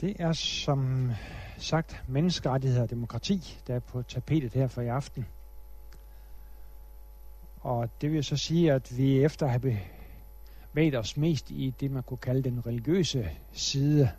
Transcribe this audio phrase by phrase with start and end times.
[0.00, 1.10] Det er som
[1.56, 5.26] sagt menneskerettigheder og demokrati, der er på tapetet her for i aften.
[7.60, 9.78] Og det vil så sige, at vi efter at have
[10.72, 14.10] bevæget os mest i det, man kunne kalde den religiøse side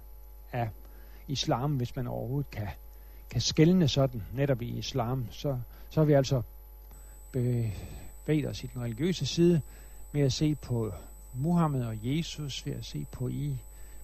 [0.51, 0.69] af
[1.27, 2.67] islam, hvis man overhovedet kan,
[3.29, 5.59] kan skælne sådan netop i islam, så,
[5.89, 6.41] så har vi altså
[7.31, 9.61] bevæget os i den religiøse side
[10.11, 10.91] med at se på
[11.33, 13.57] Muhammed og Jesus, ved at se på i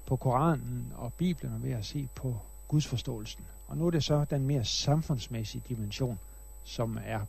[0.05, 2.37] på Koranen og Bibelen og ved at se på
[2.67, 3.45] Guds forståelsen.
[3.67, 6.19] Og nu er det så den mere samfundsmæssige dimension,
[6.63, 7.19] som er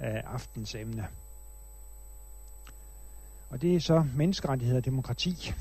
[0.00, 1.08] øh, aftens emne.
[3.50, 5.52] Og det er så menneskerettigheder og demokrati.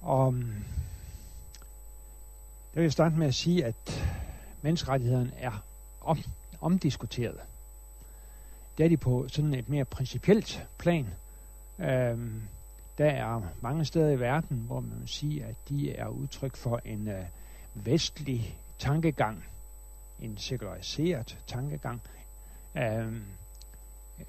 [0.00, 0.64] Og mm,
[2.74, 4.04] der vil jeg starte med at sige, at
[4.62, 5.64] menneskerettighederne er
[6.00, 6.18] om,
[6.60, 7.40] omdiskuteret.
[8.78, 11.08] Det er de på sådan et mere principielt plan.
[11.78, 12.18] Øh,
[12.98, 16.80] der er mange steder i verden, hvor man vil sige, at de er udtryk for
[16.84, 17.24] en øh,
[17.74, 19.44] vestlig tankegang,
[20.20, 22.00] en sekulariseret tankegang.
[22.76, 23.12] Øh,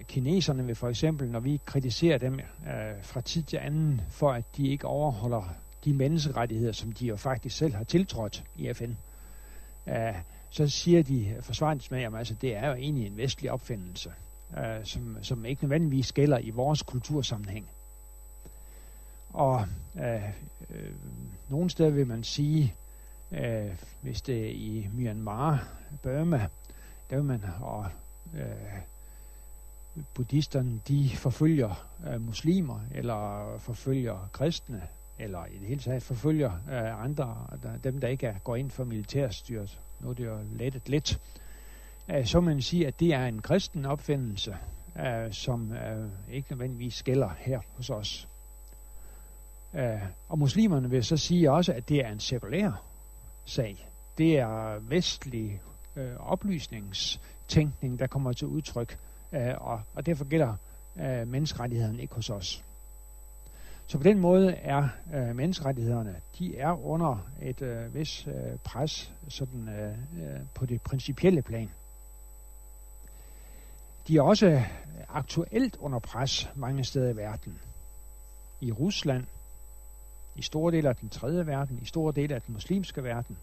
[0.08, 4.46] kineserne vil for eksempel, når vi kritiserer dem øh, fra tid til anden, for at
[4.58, 5.44] de ikke overholder
[5.86, 8.92] de menneskerettigheder, som de jo faktisk selv har tiltrådt i FN,
[9.88, 10.16] øh,
[10.50, 14.12] så siger de forsvarsmænd, at altså, det er jo egentlig en vestlig opfindelse,
[14.58, 17.70] øh, som, som ikke nødvendigvis gælder i vores kultursammenhæng.
[19.34, 20.30] Og øh,
[20.70, 20.92] øh,
[21.50, 22.76] nogle steder vil man sige,
[23.31, 25.67] øh, hvis det er i Myanmar,
[26.02, 26.48] Burma,
[27.09, 27.88] der vil man, og
[28.36, 28.80] øh,
[30.14, 34.81] buddhisterne, de forfølger øh, muslimer, eller forfølger kristne,
[35.20, 38.72] eller i det hele taget forfølger øh, andre, der, dem der ikke er, går ind
[38.72, 39.80] for militærstyret.
[40.00, 41.22] Nu er det jo lettet lidt.
[42.09, 44.58] Øh, så man sige, at det er en kristen opfindelse,
[45.00, 48.28] øh, som øh, ikke nødvendigvis gælder her hos os.
[49.76, 52.84] Øh, og muslimerne vil så sige også, at det er en sekulær
[53.46, 53.90] sag.
[54.18, 55.62] Det er vestlig
[55.96, 58.97] øh, oplysningstænkning, der kommer til udtryk,
[59.31, 60.56] øh, og, og derfor gælder
[61.00, 62.64] øh, menneskerettighederne ikke hos os.
[63.88, 69.14] Så på den måde er øh, menneskerettighederne, de er under et øh, vis øh, pres
[69.30, 69.90] sådan, øh,
[70.24, 71.70] øh, på det principielle plan.
[74.08, 74.64] De er også
[75.09, 77.59] aktuelt under pres mange steder i verden.
[78.62, 79.24] I Rusland,
[80.36, 83.38] i store dele af den tredje verden, i store dele af den muslimske verden.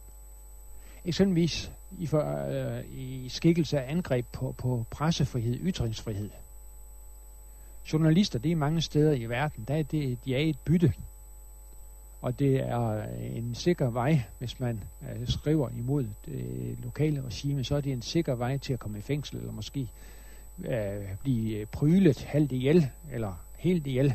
[1.05, 6.31] Eksempelvis i, for, øh, i skikkelse af angreb på, på pressefrihed, ytringsfrihed.
[7.93, 10.93] Journalister, det er mange steder i verden, der er det, de er et bytte.
[12.23, 17.65] Og det er øh, en sikker vej, hvis man øh, skriver imod det lokale regime,
[17.65, 19.89] så er det en sikker vej til at komme i fængsel, eller måske
[20.65, 24.15] øh, blive øh, prylet halvt ihjel, eller helt ihjel.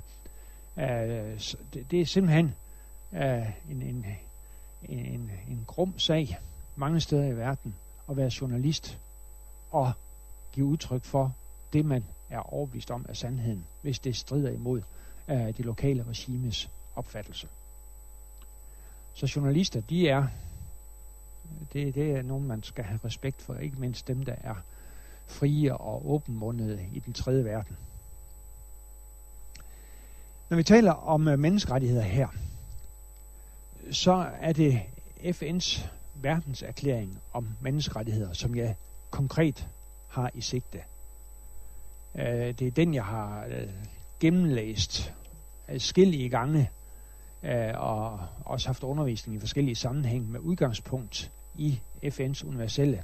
[0.79, 0.85] Øh,
[1.73, 2.53] det, det er simpelthen
[3.15, 4.05] uh, en, en,
[4.83, 6.39] en, en grum sag
[6.75, 7.75] mange steder i verden
[8.09, 8.99] at være journalist
[9.71, 9.91] og
[10.51, 11.35] give udtryk for
[11.73, 14.81] det, man er overbevist om af sandheden, hvis det strider imod
[15.27, 17.47] uh, det lokale regimes opfattelse.
[19.13, 20.27] Så journalister, de er,
[21.73, 24.55] det, det er nogen, man skal have respekt for, ikke mindst dem, der er
[25.27, 27.77] frie og åbenmundede i den tredje verden.
[30.49, 32.27] Når vi taler om øh, menneskerettigheder her,
[33.91, 34.81] så er det
[35.19, 38.75] FN's verdenserklæring om menneskerettigheder, som jeg
[39.09, 39.67] konkret
[40.07, 40.79] har i sigte.
[42.15, 42.25] Øh,
[42.59, 43.69] det er den, jeg har øh,
[44.19, 45.13] gennemlæst
[45.69, 46.69] forskellige gange,
[47.43, 53.03] øh, og også haft undervisning i forskellige sammenhæng med udgangspunkt i FN's universelle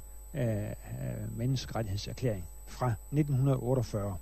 [1.36, 4.16] menneskerettighedserklæring fra 1948.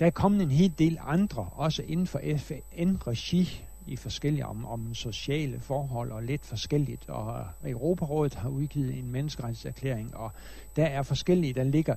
[0.00, 4.94] Der er kommet en hel del andre, også inden for FN-regi, i forskellige om, om
[4.94, 7.08] sociale forhold og lidt forskelligt.
[7.08, 10.30] Og Europarådet har udgivet en menneskerettighedserklæring, og
[10.76, 11.94] der er forskellige, der ligger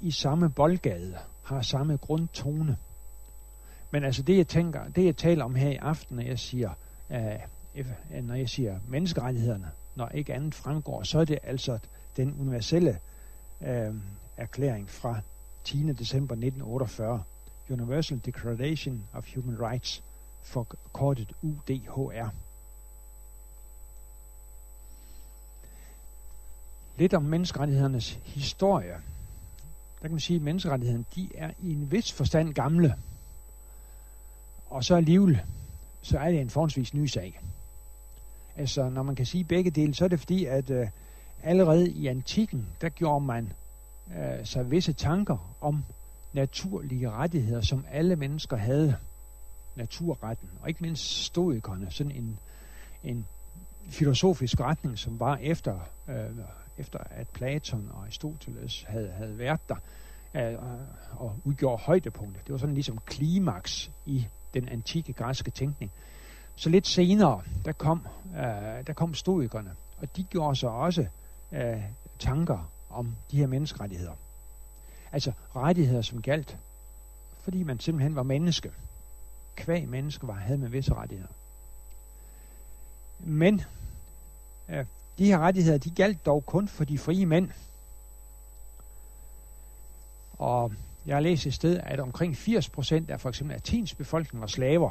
[0.00, 2.76] i samme boldgade, har samme grundtone.
[3.90, 6.70] Men altså det, jeg tænker, det jeg taler om her i aften, når jeg siger,
[7.10, 7.34] øh,
[7.76, 11.78] øh når jeg siger menneskerettighederne, når ikke andet fremgår, så er det altså
[12.16, 12.98] den universelle
[13.60, 13.94] øh,
[14.36, 15.20] erklæring fra
[15.64, 15.92] 10.
[15.92, 17.22] december 1948,
[17.70, 20.02] Universal Declaration of Human Rights,
[20.42, 22.28] forkortet UDHR.
[26.96, 28.92] Lidt om menneskerettighedernes historie.
[29.96, 32.94] Der kan man sige, at menneskerettighederne de er i en vis forstand gamle.
[34.66, 35.40] Og så alligevel,
[36.02, 37.40] så er det en forholdsvis ny sag.
[38.56, 40.88] Altså, når man kan sige begge dele, så er det fordi, at øh,
[41.42, 43.52] allerede i antikken, der gjorde man
[44.18, 45.84] øh, sig visse tanker om
[46.32, 48.96] naturlige rettigheder, som alle mennesker havde
[49.80, 52.38] naturretten, og ikke mindst stoikerne, sådan en,
[53.04, 53.26] en
[53.88, 55.78] filosofisk retning, som var efter,
[56.08, 56.14] øh,
[56.78, 59.76] efter at Platon og Aristoteles havde, havde været der,
[60.34, 60.58] øh,
[61.16, 62.42] og udgjorde højdepunkter.
[62.42, 65.92] Det var sådan ligesom klimaks i den antikke græske tænkning.
[66.56, 68.06] Så lidt senere, der kom,
[68.36, 71.06] øh, der kom stoikerne, og de gjorde så også
[71.52, 71.82] øh,
[72.18, 74.12] tanker om de her menneskerettigheder.
[75.12, 76.58] Altså rettigheder, som galt,
[77.40, 78.70] fordi man simpelthen var menneske.
[79.56, 81.32] Kvæg menneske var, havde man visse rettigheder.
[83.18, 83.62] Men
[84.68, 84.86] øh,
[85.18, 87.50] de her rettigheder, de galt dog kun for de frie mænd.
[90.38, 90.72] Og
[91.06, 94.46] jeg har læst et sted, at omkring 80 procent af for eksempel Athens befolkning var
[94.46, 94.90] slaver.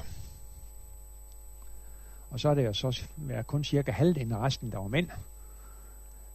[2.30, 5.10] Og så er det jo så været kun cirka halvdelen af resten, der var mænd.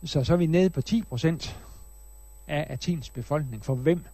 [0.05, 1.61] Så så er vi nede på 10 procent
[2.47, 4.05] af Athens befolkning, for hvem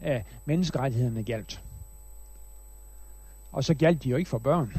[0.00, 1.62] af menneskerettighederne galt.
[3.54, 4.72] Og så galt de jo ikke for børn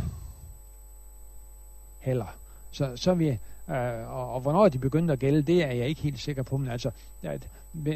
[2.00, 2.38] heller.
[2.72, 3.27] Så, så vi,
[3.69, 6.57] øh, og, og hvornår de begyndte at gælde, det er jeg ikke helt sikker på.
[6.57, 6.92] Men altså,
[7.24, 7.50] at,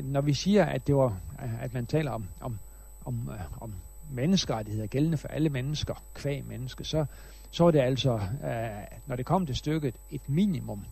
[0.04, 1.18] når vi siger, at det var,
[1.62, 2.60] at man taler om, om,
[3.06, 3.74] om, øh, om
[4.12, 7.06] menneskerettigheder gældende for alle mennesker, kvæg menneske, så,
[7.52, 10.86] så er det altså, øh, når det kom til stykket, et minimum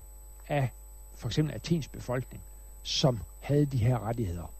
[0.47, 0.69] af
[1.15, 2.43] for eksempel Athens befolkning,
[2.83, 4.53] som havde de her rettigheder.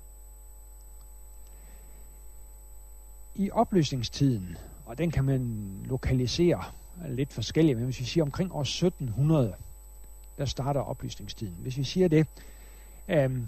[3.36, 4.58] I oplysningstiden,
[4.88, 6.64] og den kan man lokalisere
[7.08, 9.56] lidt forskelligt, men hvis vi siger omkring år 1700,
[10.38, 11.56] der starter oplysningstiden.
[11.60, 12.28] Hvis vi siger det,
[13.08, 13.42] øh,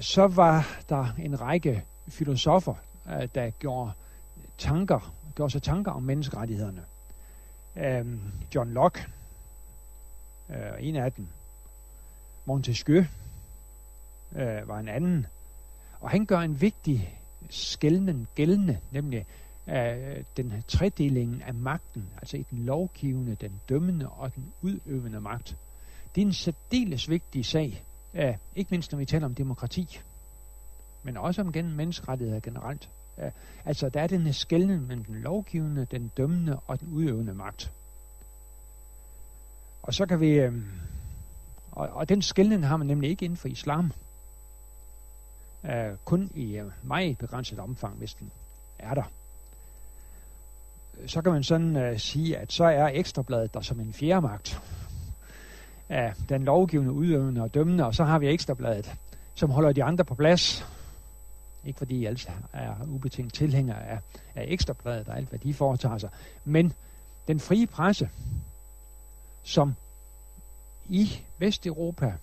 [0.00, 2.74] så var der en række filosofer,
[3.06, 3.92] øh, der gjorde
[4.58, 6.84] tanker, gjorde sig tanker om menneskerettighederne.
[7.76, 8.06] Øh,
[8.54, 9.06] John Locke,
[10.50, 11.26] øh, en af dem,
[12.44, 13.04] Montesquieu
[14.36, 15.26] øh, var en anden,
[16.00, 17.18] og han gør en vigtig
[17.50, 19.26] skældning gældende, nemlig
[19.68, 25.20] øh, den her tredelingen af magten, altså i den lovgivende, den dømmende og den udøvende
[25.20, 25.56] magt.
[26.14, 27.84] Det er en særdeles vigtig sag,
[28.14, 30.00] øh, ikke mindst når vi taler om demokrati,
[31.02, 32.90] men også om gennem menneskerettigheder generelt.
[33.18, 33.30] Øh,
[33.64, 37.72] altså der er den her skældning mellem den lovgivende, den dømmende og den udøvende magt.
[39.82, 40.30] Og så kan vi...
[40.30, 40.54] Øh,
[41.72, 43.92] og, og den skældning har man nemlig ikke inden for islam.
[45.62, 48.30] Uh, kun i uh, meget begrænset omfang, hvis den
[48.78, 49.02] er der.
[51.06, 54.60] Så kan man sådan uh, sige, at så er ekstrabladet der som en fjerde magt
[55.88, 58.94] af den lovgivende, udøvende og dømmende, og så har vi ekstrabladet,
[59.34, 60.66] som holder de andre på plads.
[61.64, 63.98] Ikke fordi I altså er ubetinget tilhænger af,
[64.34, 66.10] af ekstrabladet og alt, hvad de foretager sig,
[66.44, 66.72] men
[67.28, 68.10] den frie presse,
[69.42, 69.74] som
[70.88, 72.14] i Vesteuropa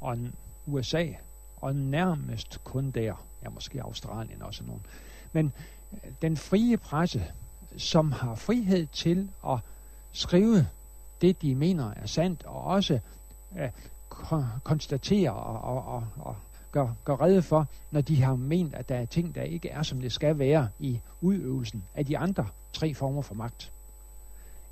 [0.00, 0.18] og
[0.66, 1.06] USA,
[1.56, 4.86] og nærmest kun der, ja måske Australien også nogen,
[5.32, 5.52] men
[6.22, 7.24] den frie presse,
[7.76, 9.58] som har frihed til at
[10.12, 10.66] skrive
[11.20, 12.98] det, de mener er sandt, og også
[13.50, 16.36] uh, konstatere og, og, og, og
[16.72, 19.82] gør, gør redde for, når de har ment, at der er ting, der ikke er,
[19.82, 23.72] som det skal være i udøvelsen af de andre tre former for magt.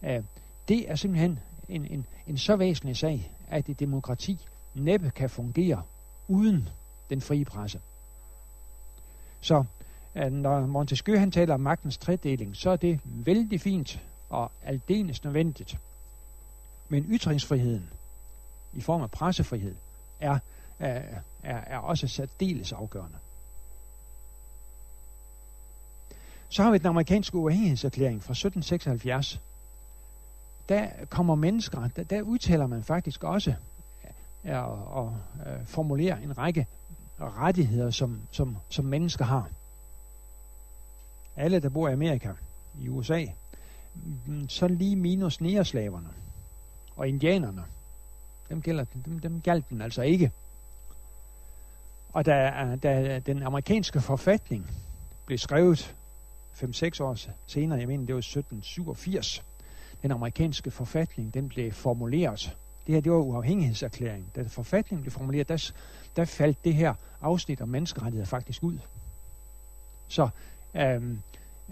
[0.03, 0.23] Øh,
[0.69, 1.39] det er simpelthen
[1.69, 5.83] en, en, en så væsentlig sag, at et demokrati næppe kan fungere
[6.29, 6.69] uden
[7.11, 7.81] den frie presse.
[9.41, 9.65] Så
[10.15, 15.79] når Montesquieu han taler om magtens tredeling, så er det vældig fint og aldeles nødvendigt.
[16.88, 17.90] Men ytringsfriheden
[18.73, 19.75] i form af pressefrihed
[20.21, 20.38] er,
[20.79, 21.02] er,
[21.43, 23.19] er, er også særdeles afgørende.
[26.49, 29.40] Så har vi den amerikanske uafhængighedserklæring fra 1776,
[30.69, 33.55] der kommer mennesker, der, der udtaler man faktisk også
[34.45, 35.17] og, og, og
[35.67, 36.67] formulerer en række
[37.21, 39.50] rettigheder, som, som, som mennesker har.
[41.40, 42.32] Alle, der bor i Amerika,
[42.80, 43.25] i USA,
[44.49, 46.09] så lige minus næreslaverne
[46.97, 47.64] og indianerne,
[48.49, 50.30] dem, gælder, dem, dem galt den altså ikke.
[52.12, 54.70] Og da, da den amerikanske forfatning
[55.26, 55.94] blev skrevet
[56.54, 57.16] 5-6 år
[57.47, 59.44] senere, jeg mener det var 1787,
[60.02, 62.56] den amerikanske forfatning, den blev formuleret.
[62.87, 64.30] Det her, det var uafhængighedserklæring.
[64.37, 65.73] Da forfatningen blev formuleret, der,
[66.16, 68.78] der faldt det her afsnit om menneskerettigheder faktisk ud.
[70.09, 70.28] Så
[70.75, 71.23] øhm,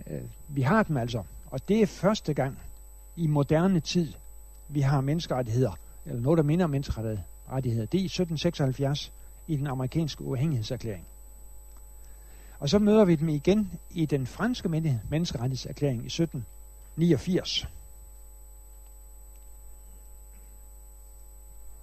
[0.06, 1.22] øh, vi har dem altså.
[1.46, 2.58] Og det er første gang
[3.16, 4.12] i moderne tid,
[4.68, 5.72] vi har menneskerettigheder,
[6.06, 7.86] eller noget, der minder om menneskerettigheder.
[7.86, 9.12] Det er i 1776
[9.46, 11.06] i den amerikanske uafhængighedserklæring.
[12.58, 14.68] Og så møder vi dem igen i den franske
[15.08, 17.66] menneskerettighedserklæring i 1789.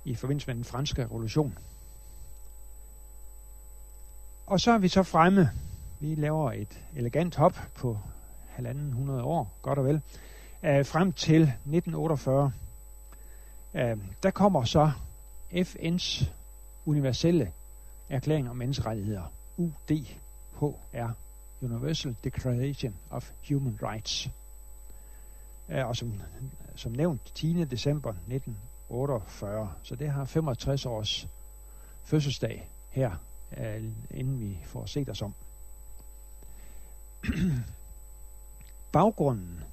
[0.06, 1.58] i forbindelse med den franske revolution.
[4.46, 5.52] Og så er vi så fremme.
[6.00, 7.98] Vi laver et elegant hop på
[8.50, 10.02] halvanden hundrede år, godt og vel,
[10.64, 12.52] øh, frem til 1948.
[13.74, 14.92] Øh, der kommer så
[15.52, 16.26] FN's
[16.86, 17.52] universelle
[18.10, 21.12] erklæring om menneskerettigheder, UDHR,
[21.62, 24.30] Universal Declaration of Human Rights.
[25.70, 26.22] Øh, og som,
[26.76, 27.64] som nævnt 10.
[27.64, 31.28] december 1948, så det har 65 års
[32.04, 33.12] fødselsdag her,
[33.58, 35.34] øh, inden vi får set os om.
[38.92, 39.64] Baggrunden,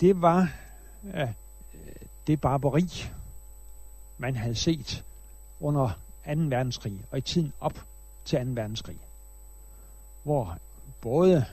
[0.00, 0.52] det var
[1.14, 1.28] øh,
[2.26, 3.04] det barbari,
[4.18, 5.04] man havde set
[5.60, 5.94] under 2.
[6.24, 7.84] verdenskrig og i tiden op
[8.24, 8.44] til 2.
[8.44, 8.98] verdenskrig,
[10.22, 10.58] hvor
[11.00, 11.44] både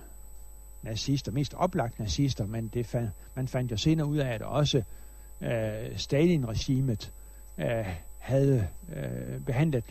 [0.81, 4.83] nazister, mest oplagt nazister, men det fandt, man fandt jo senere ud af, at også
[5.41, 7.11] øh, Stalin-regimet
[7.57, 9.85] øh, havde øh, behandlet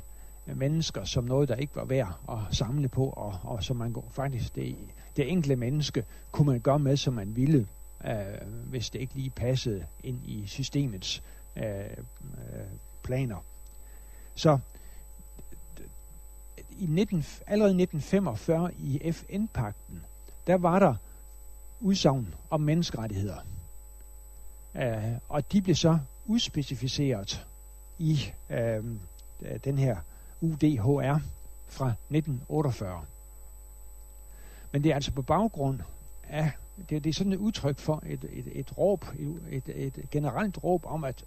[0.47, 4.55] mennesker som noget, der ikke var værd at samle på, og, og som man faktisk,
[4.55, 4.77] det,
[5.17, 7.67] det enkelte menneske, kunne man gøre med, som man ville,
[8.07, 11.23] øh, hvis det ikke lige passede ind i systemets
[11.57, 12.67] øh, øh
[13.03, 13.45] planer.
[14.35, 14.59] Så
[16.79, 20.05] i 19, allerede 1945 i FN-pakten,
[20.47, 20.95] der var der
[21.81, 23.37] udsagn om menneskerettigheder.
[24.75, 27.47] Øh, og de blev så udspecificeret
[27.99, 28.21] i
[28.51, 28.85] øh,
[29.65, 29.97] den her
[30.45, 31.19] UDHR
[31.69, 33.05] fra 1948.
[34.73, 35.81] Men det er altså på baggrund
[36.29, 36.51] af,
[36.91, 39.05] det, det er sådan et udtryk for et, et, et råb,
[39.51, 41.25] et, et, et generelt råb om, at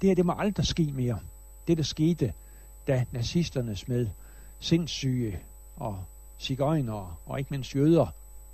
[0.00, 1.18] det her, det må aldrig ske mere.
[1.68, 2.32] Det, der skete,
[2.86, 4.08] da nazisterne smed
[4.60, 5.38] sindssyge
[5.76, 6.04] og
[6.38, 8.06] cigøjner og ikke mindst jøder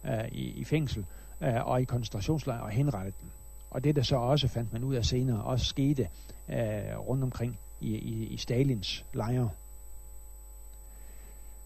[0.04, 1.06] øh, i, i fængsel
[1.40, 3.30] øh, og i koncentrationslejre og henrettede dem.
[3.70, 6.08] Og det, der så også fandt man ud af senere, også skete
[6.48, 9.50] øh, rundt omkring i, i, i Stalins lejre.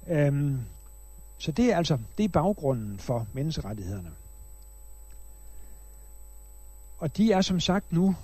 [0.09, 0.61] Øhm,
[1.39, 4.11] så det er altså det er baggrunden for menneskerettighederne.
[6.99, 8.17] Og de er som sagt nu,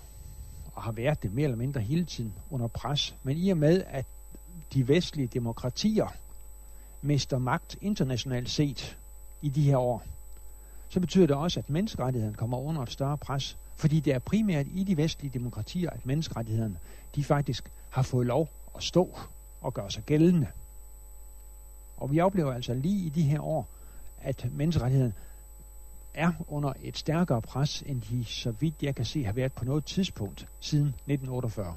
[0.75, 3.17] og har været det mere eller mindre hele tiden, under pres.
[3.23, 4.07] Men i og med, at
[4.75, 6.07] de vestlige demokratier
[7.03, 8.97] mister magt internationalt set
[9.43, 10.03] i de her år,
[10.89, 13.57] så betyder det også, at menneskerettighederne kommer under et større pres.
[13.77, 16.79] Fordi det er primært i de vestlige demokratier, at menneskerettighederne
[17.15, 19.19] de faktisk har fået lov at stå
[19.61, 20.47] og gøre sig gældende.
[22.03, 23.69] Og vi oplever altså lige i de her år,
[24.19, 25.15] at menneskerettighederne
[26.15, 29.65] er under et stærkere pres, end de, så vidt jeg kan se, har været på
[29.65, 31.77] noget tidspunkt siden 1948.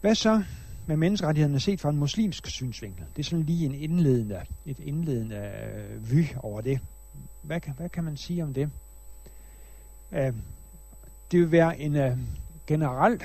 [0.00, 0.42] Hvad så
[0.86, 3.04] med menneskerettighederne set fra en muslimsk synsvinkel?
[3.16, 6.80] Det er sådan lige en indledende, et indledende øh, vy over det.
[7.42, 8.70] Hvad hvad kan man sige om det?
[10.12, 10.34] Øh,
[11.30, 12.18] det vil være en øh,
[12.66, 13.22] generel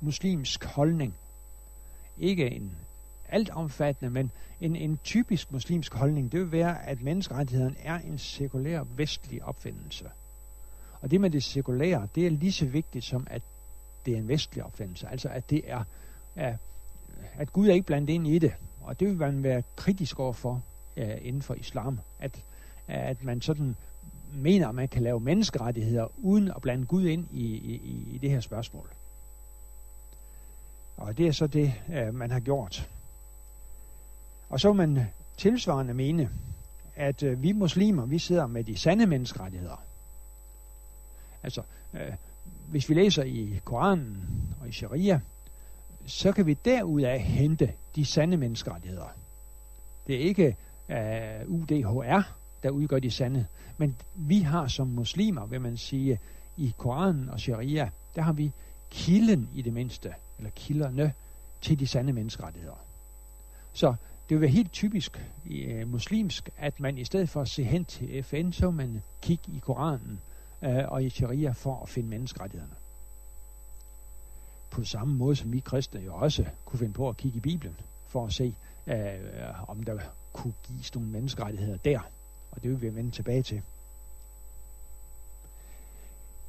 [0.00, 1.14] muslimsk holdning.
[2.18, 2.72] Ikke en
[3.28, 8.82] altomfattende, men en, en typisk muslimsk holdning, det vil være, at menneskerettigheden er en sekulær
[8.96, 10.04] vestlig opfindelse.
[11.00, 13.42] Og det med det sekulære, det er lige så vigtigt som, at
[14.06, 15.08] det er en vestlig opfindelse.
[15.08, 15.84] Altså, at det er,
[17.38, 18.52] at, Gud er ikke blandet ind i det.
[18.80, 20.62] Og det vil man være kritisk overfor
[20.96, 22.00] uh, inden for islam.
[22.18, 22.44] At,
[22.88, 23.76] at man sådan
[24.34, 28.30] mener, at man kan lave menneskerettigheder uden at blande Gud ind i, i, i det
[28.30, 28.90] her spørgsmål.
[30.98, 32.90] Og det er så det, øh, man har gjort.
[34.48, 36.30] Og så man tilsvarende mene,
[36.96, 39.82] at øh, vi muslimer, vi sidder med de sande menneskerettigheder.
[41.42, 41.62] Altså,
[41.94, 42.12] øh,
[42.68, 44.24] hvis vi læser i Koranen
[44.60, 45.20] og i Sharia,
[46.06, 49.08] så kan vi derudaf hente de sande menneskerettigheder.
[50.06, 50.56] Det er ikke
[50.88, 52.22] uh, UDHR,
[52.62, 56.18] der udgør de sande, men vi har som muslimer, vil man sige,
[56.56, 58.52] i Koranen og Sharia, der har vi
[58.90, 61.12] kilden i det mindste, eller kilderne
[61.60, 62.84] til de sande menneskerettigheder.
[63.72, 63.94] Så
[64.28, 67.84] det vil være helt typisk øh, muslimsk, at man i stedet for at se hen
[67.84, 70.20] til FN, så man kigge i Koranen
[70.62, 72.74] øh, og i Sharia for at finde menneskerettighederne.
[74.70, 77.76] På samme måde som vi kristne jo også kunne finde på at kigge i Bibelen
[78.08, 78.54] for at se,
[78.86, 79.98] øh, om der
[80.32, 82.00] kunne gives nogle menneskerettigheder der.
[82.50, 83.62] Og det vil vi vende tilbage til.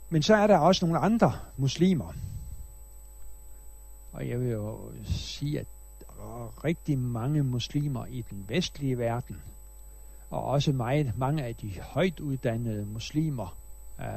[0.10, 2.14] Men så er der også nogle andre muslimer.
[4.12, 5.68] Og jeg vil jo sige, at
[6.00, 9.42] der er rigtig mange muslimer i den vestlige verden,
[10.30, 13.58] og også meget, mange af de højt uddannede muslimer,
[14.00, 14.08] øh,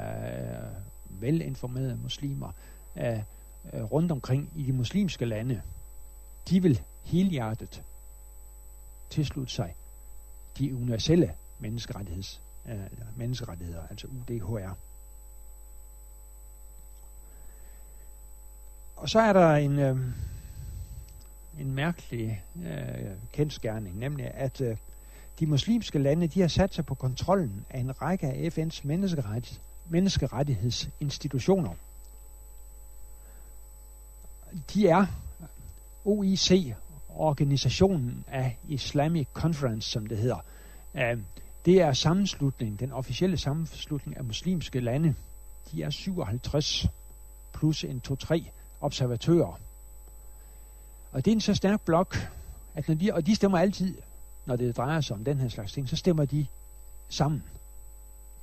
[1.21, 2.53] velinformerede muslimer,
[2.97, 3.19] øh,
[3.73, 5.63] øh, rundt omkring i de muslimske lande,
[6.49, 7.83] de vil helhjertet
[9.11, 9.75] tilslutte sig
[10.59, 12.77] de universelle menneskerettigheds, øh,
[13.17, 14.77] menneskerettigheder, altså UDHR.
[18.97, 19.97] Og så er der en, øh,
[21.61, 24.77] en mærkelig øh, kendskærning, nemlig at øh,
[25.39, 29.61] de muslimske lande de har sat sig på kontrollen af en række af FN's menneskeret,
[29.89, 31.75] menneskerettighedsinstitutioner.
[34.75, 35.07] De er
[36.05, 36.75] OIC,
[37.09, 40.45] Organisationen af Islamic Conference, som det hedder.
[40.95, 41.19] Øh,
[41.65, 45.15] det er sammenslutningen, den officielle sammenslutning af muslimske lande.
[45.71, 46.87] De er 57
[47.53, 48.51] plus en 2-3
[48.83, 49.59] observatører.
[51.13, 52.17] Og det er en så stærk blok,
[52.75, 53.99] at når de, og de stemmer altid,
[54.47, 56.47] når det drejer sig om den her slags ting, så stemmer de
[57.09, 57.45] sammen.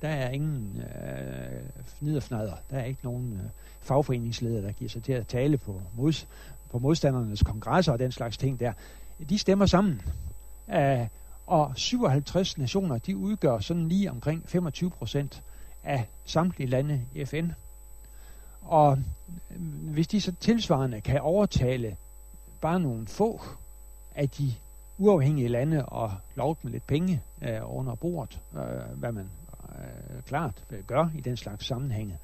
[0.02, 1.60] Der er ingen øh,
[2.00, 2.54] nederfnader.
[2.70, 6.28] Der er ikke nogen øh, fagforeningsleder, der giver sig til at tale på, mods,
[6.70, 8.72] på modstandernes kongresser og den slags ting der.
[9.28, 10.02] De stemmer sammen.
[10.72, 11.06] Øh,
[11.46, 15.42] og 57 nationer, de udgør sådan lige omkring 25 procent
[15.84, 17.50] af samtlige lande i FN.
[18.60, 18.98] Og
[19.92, 21.96] hvis de så tilsvarende kan overtale
[22.60, 23.40] bare nogle få
[24.14, 24.54] af de
[24.98, 29.30] uafhængige lande og lov med lidt penge øh, under bordet, øh, hvad man
[29.78, 32.18] øh, klart gør i den slags sammenhænge,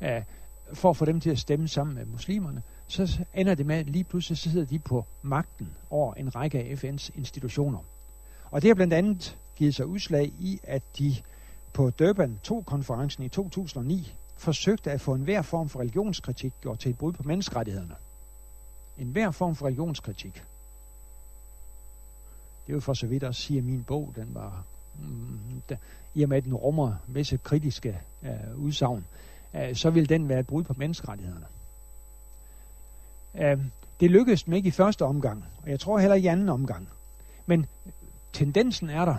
[0.00, 0.22] øh,
[0.72, 3.86] for at få dem til at stemme sammen med muslimerne, så ender det med, at
[3.86, 7.78] lige pludselig så sidder de på magten over en række af FN's institutioner.
[8.50, 11.16] Og det har blandt andet givet sig udslag i, at de
[11.72, 16.98] på Durban 2-konferencen i 2009 forsøgte at få enhver form for religionskritik gjort til et
[16.98, 17.94] brud på menneskerettighederne.
[18.98, 20.34] En hver form for religionskritik.
[22.66, 24.64] Det er jo for så vidt at sige, at min bog, den var,
[24.98, 25.76] mm, da,
[26.14, 29.04] i og med at den rummer visse kritiske øh, udsagn,
[29.54, 31.46] øh, så vil den være et brud på menneskerettighederne.
[33.34, 33.64] Øh,
[34.00, 36.88] det lykkedes dem ikke i første omgang, og jeg tror heller ikke i anden omgang.
[37.46, 37.66] Men
[38.32, 39.16] tendensen er der.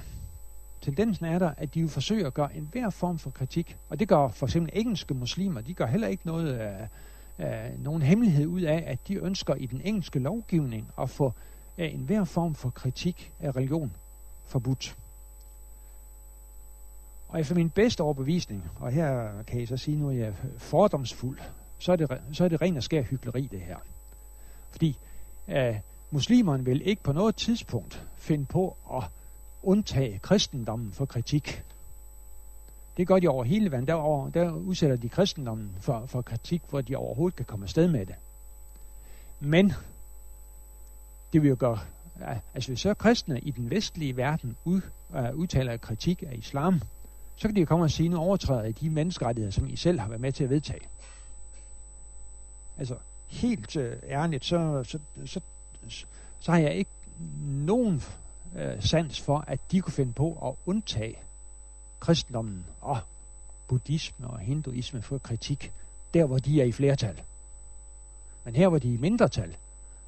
[0.86, 4.08] Tendensen er der, at de jo forsøger at gøre enhver form for kritik, og det
[4.08, 6.88] gør for eksempel engelske muslimer, de gør heller ikke noget af,
[7.38, 11.34] af nogen hemmelighed ud af, at de ønsker i den engelske lovgivning at få
[11.78, 13.92] af enhver form for kritik af religion
[14.46, 14.98] forbudt.
[17.28, 21.40] Og efter min bedste overbevisning, og her kan jeg så sige, nu at jeg fordomsfuld,
[21.80, 23.78] så er det, så er det ren og skær hyggeleri det her.
[24.72, 24.98] Fordi
[25.48, 25.76] øh,
[26.12, 29.04] muslimerne vil ikke på noget tidspunkt finde på at
[29.68, 31.64] undtage kristendommen for kritik.
[32.98, 33.88] Det gør de over hele verden.
[33.88, 38.06] Derover, der udsætter de kristendommen for, for kritik, hvor de overhovedet kan komme afsted med
[38.06, 38.16] det.
[39.40, 39.74] Men
[41.34, 41.80] det vil jo gøre,
[42.54, 46.82] altså hvis så kristne i den vestlige verden ud, uh, udtaler kritik af islam,
[47.36, 50.08] så kan de jo komme og sige, nu overtræder de menneskerettigheder, som I selv har
[50.08, 50.88] været med til at vedtage.
[52.78, 52.96] Altså,
[53.28, 55.40] helt uh, ærligt, så, så, så,
[55.90, 56.06] så,
[56.40, 56.92] så har jeg ikke
[57.46, 58.04] nogen
[58.56, 61.16] øh, sans for, at de kunne finde på at undtage
[62.00, 62.98] kristendommen og
[63.68, 65.72] buddhisme og hinduisme for kritik,
[66.14, 67.22] der hvor de er i flertal.
[68.44, 69.58] Men her hvor de er i mindretal,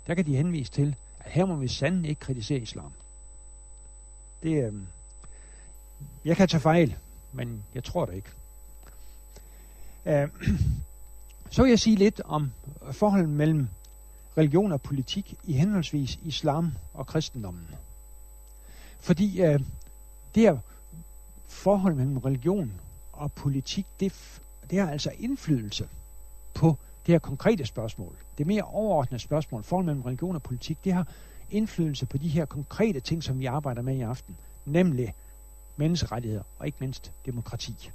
[0.08, 2.94] der kan de henvise til, at her må vi sandelig ikke kritisere islam.
[4.44, 4.74] Det, øh,
[6.26, 6.96] jeg kan tage fejl,
[7.34, 8.30] men jeg tror det ikke.
[10.06, 10.30] Øh,
[11.52, 12.52] så vil jeg sige lidt om
[12.92, 13.68] forholdet mellem
[14.38, 17.68] religion og politik i henholdsvis islam og kristendommen.
[19.08, 19.60] Fordi øh,
[20.36, 20.58] det her
[21.48, 22.72] forhold mellem religion
[23.14, 24.14] og politik, det,
[24.70, 25.90] det har altså indflydelse
[26.54, 30.94] på det her konkrete spørgsmål, det mere overordnede spørgsmål, forhold mellem religion og politik, det
[30.94, 31.08] har
[31.50, 35.14] indflydelse på de her konkrete ting, som vi arbejder med i aften, nemlig
[35.78, 37.92] menneskerettigheder og ikke mindst demokrati.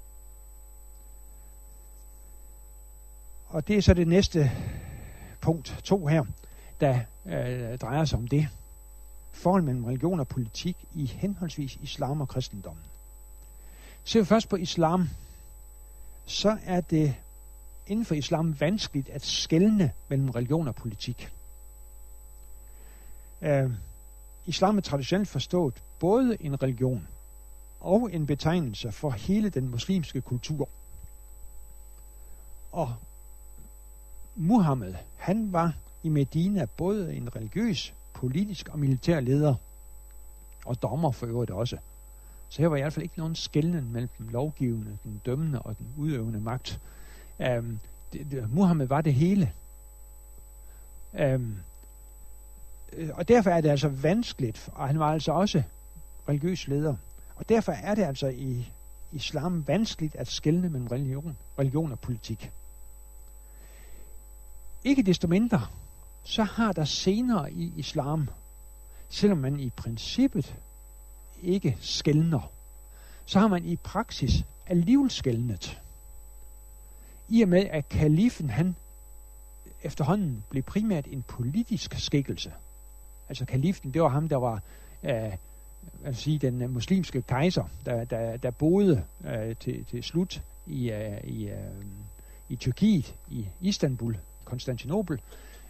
[3.48, 4.51] Og det er så det næste
[5.40, 6.25] punkt to her,
[6.81, 8.48] der øh, drejer sig om det.
[9.33, 12.85] Forhold mellem religion og politik i henholdsvis islam og kristendommen.
[14.05, 15.09] Ser vi først på islam,
[16.27, 17.14] så er det
[17.87, 21.31] inden for islam vanskeligt at skelne mellem religion og politik.
[23.40, 23.73] Uh,
[24.47, 27.09] islam er traditionelt forstået både en religion
[27.81, 30.68] og en betegnelse for hele den muslimske kultur.
[32.73, 32.95] Og
[34.35, 39.55] Muhammed, han var i Medina både en religiøs, politisk og militær leder,
[40.66, 41.77] og dommer for øvrigt også.
[42.48, 45.79] Så her var i hvert fald ikke nogen skældning mellem den lovgivende, den dømmende og
[45.79, 46.81] den udøvende magt.
[47.38, 47.79] Um,
[48.12, 49.53] det, det, Muhammed var det hele.
[51.12, 51.57] Um,
[53.12, 55.62] og derfor er det altså vanskeligt, og han var altså også
[56.29, 56.96] religiøs leder.
[57.37, 58.68] Og derfor er det altså i
[59.12, 62.51] islam vanskeligt at skelne mellem religion, religion og politik.
[64.85, 65.66] Ikke desto mindre,
[66.25, 68.29] så har der senere i islam,
[69.09, 70.57] selvom man i princippet
[71.43, 72.51] ikke skældner,
[73.27, 75.83] så har man i praksis alligevel skældnet
[77.29, 78.77] i og med at kalifen han
[79.83, 82.53] efterhånden blev primært en politisk skikkelse,
[83.29, 84.63] Altså kalifen, det var ham, der var
[85.03, 85.33] øh,
[86.05, 91.25] at sige, den muslimske kejser, der, der, der boede øh, til, til slut i, øh,
[91.25, 91.57] i, øh,
[92.49, 95.21] i Tyrkiet, i Istanbul, Konstantinopel.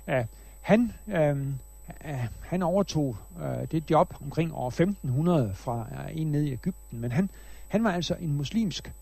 [0.09, 0.25] Øh,
[0.62, 1.46] han, øh,
[2.05, 7.01] øh, han overtog øh, det job omkring år 1500 fra øh, en ned i Ægypten,
[7.01, 7.31] men han,
[7.68, 8.92] han var altså en muslimsk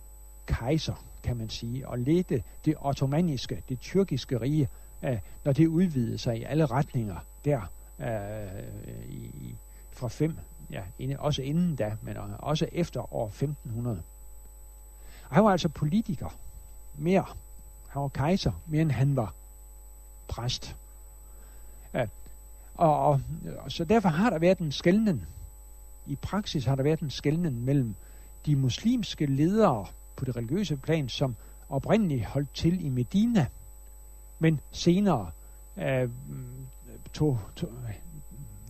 [0.47, 4.69] kejser, kan man sige, og ledte det ottomaniske, det tyrkiske rige,
[5.03, 7.61] øh, når det udvidede sig i alle retninger der
[7.99, 9.55] øh, i,
[9.93, 10.39] fra 5,
[10.71, 14.03] ja, inde, også inden da, men øh, også efter år 1500.
[15.29, 16.37] Og han var altså politiker
[16.95, 17.25] mere.
[17.89, 19.35] Han var kejser, mere end han var
[20.29, 20.77] præst.
[21.95, 22.07] Ja,
[22.75, 23.21] og, og,
[23.59, 25.27] og så derfor har der været en skældning.
[26.07, 27.95] I praksis har der været en skældning mellem
[28.47, 31.37] de muslimske ledere på det religiøse plan, som
[31.69, 33.47] oprindeligt holdt til i Medina,
[34.39, 35.31] men senere
[35.77, 36.11] øh,
[37.13, 37.71] tog, tog,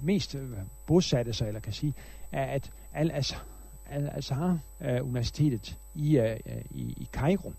[0.02, 0.50] mest øh,
[0.86, 1.94] bosatte sig, eller kan sige,
[2.32, 3.44] at Al-Azhar,
[3.90, 6.36] Al-Azhar Universitetet i, øh,
[6.70, 7.52] i, i Cairo,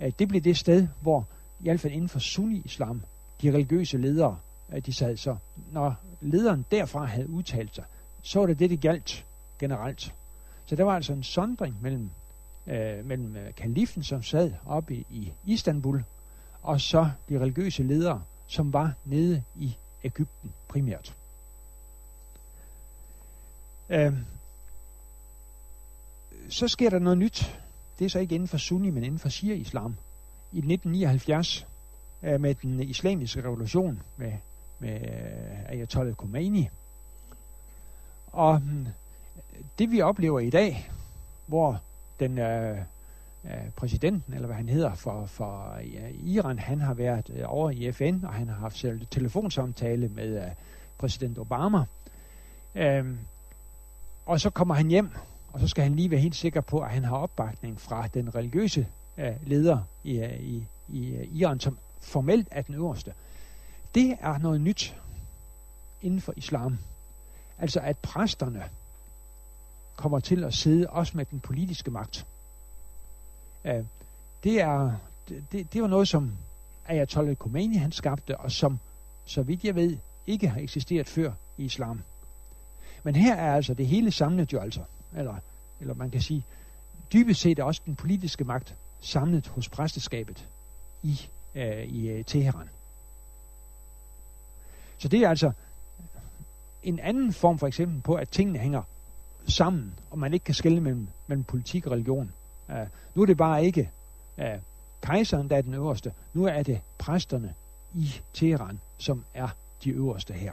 [0.00, 1.26] øh, det blev det sted, hvor
[1.60, 3.02] i hvert fald inden for sunni-islam,
[3.42, 4.38] de religiøse ledere,
[4.78, 5.36] de sad så.
[5.72, 7.84] Når lederen derfra havde udtalt sig,
[8.22, 9.26] så var det det, det galt
[9.58, 10.14] generelt.
[10.66, 12.10] Så der var altså en sondring mellem,
[12.66, 16.04] øh, mellem øh, kalifen, som sad oppe i, i Istanbul,
[16.62, 21.16] og så de religiøse ledere, som var nede i Ægypten primært.
[23.88, 24.12] Øh,
[26.48, 27.60] så sker der noget nyt.
[27.98, 29.96] Det er så ikke inden for Sunni, men inden for Shia-islam.
[30.52, 31.66] I 1979
[32.22, 34.32] øh, med den islamiske revolution med,
[34.80, 35.00] med
[35.68, 36.68] Ayatollah Khomeini.
[38.26, 38.86] Og hmm,
[39.78, 40.90] det vi oplever i dag,
[41.46, 41.80] hvor
[42.20, 42.78] den øh,
[43.44, 47.70] øh, præsidenten, eller hvad han hedder, for, for ja, Iran, han har været øh, over
[47.70, 50.50] i FN, og han har haft selv telefonsamtale med øh,
[50.98, 51.84] præsident Obama.
[52.74, 53.04] Øh,
[54.26, 55.10] og så kommer han hjem,
[55.52, 58.34] og så skal han lige være helt sikker på, at han har opbakning fra den
[58.34, 58.86] religiøse
[59.18, 63.12] øh, leder i, øh, i, i øh, Iran, som formelt er den øverste.
[63.94, 64.96] Det er noget nyt
[66.02, 66.78] inden for islam.
[67.58, 68.64] Altså at præsterne
[69.96, 72.26] kommer til at sidde også med den politiske magt.
[73.64, 73.84] Uh,
[74.44, 74.92] det er
[75.28, 76.32] det, det var noget, som
[76.86, 78.78] Ayatollah Khomeini han skabte, og som,
[79.24, 82.02] så vidt jeg ved, ikke har eksisteret før i islam.
[83.02, 84.80] Men her er altså det hele samlet jo altså,
[85.16, 85.36] eller,
[85.80, 86.44] eller man kan sige,
[87.12, 90.48] dybest set er også den politiske magt samlet hos præsteskabet
[91.02, 91.20] i,
[91.54, 92.68] øh, i øh, Teheran.
[95.00, 95.52] Så det er altså
[96.82, 98.82] en anden form for eksempel på, at tingene hænger
[99.46, 102.32] sammen, og man ikke kan skelne mellem, mellem politik og religion.
[102.68, 102.74] Uh,
[103.14, 103.90] nu er det bare ikke
[104.38, 104.44] uh,
[105.02, 106.12] kejseren, der er den øverste.
[106.34, 107.54] Nu er det præsterne
[107.94, 109.48] i Teheran, som er
[109.84, 110.52] de øverste her.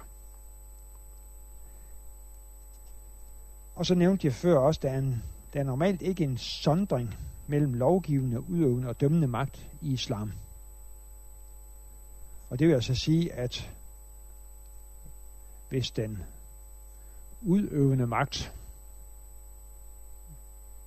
[3.75, 7.15] Og så nævnte jeg før også, der er, en, der er normalt ikke en sondring
[7.47, 10.31] mellem lovgivende, udøvende og dømmende magt i islam.
[12.49, 13.69] Og det vil altså sige, at
[15.69, 16.23] hvis den
[17.41, 18.53] udøvende magt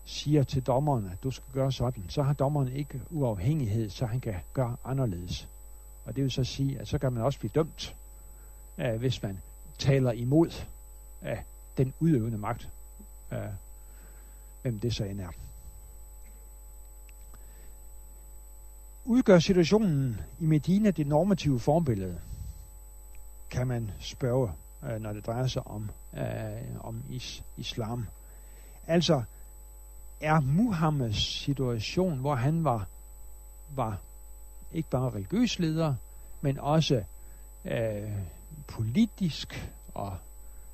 [0.04, 4.20] siger til dommeren, at du skal gøre sådan, så har dommeren ikke uafhængighed, så han
[4.20, 5.48] kan gøre anderledes.
[6.04, 7.96] Og det vil så sige, at så kan man også blive dømt,
[8.78, 9.38] uh, hvis man
[9.78, 10.64] taler imod
[11.22, 11.38] uh,
[11.76, 12.70] den udøvende magt
[13.32, 13.48] øh,
[14.62, 15.30] hvem det så end er.
[19.04, 22.20] Udgør situationen i Medina det normative forbillede,
[23.50, 24.52] kan man spørge,
[24.84, 28.06] øh, når det drejer sig om, øh, om is, islam.
[28.86, 29.22] Altså,
[30.20, 32.86] er Muhammeds situation, hvor han var,
[33.74, 34.00] var
[34.72, 35.94] ikke bare religiøs leder,
[36.40, 37.02] men også
[37.64, 38.12] øh,
[38.68, 40.16] politisk og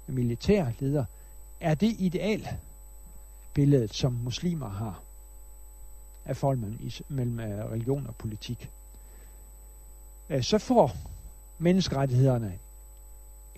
[0.07, 1.05] militær leder,
[1.61, 2.49] er det ideal
[3.55, 5.03] billedet, som muslimer har
[6.25, 8.71] af forhold mellem, mellem øh, religion og politik.
[10.31, 10.97] Øh, så får
[11.59, 12.59] menneskerettighederne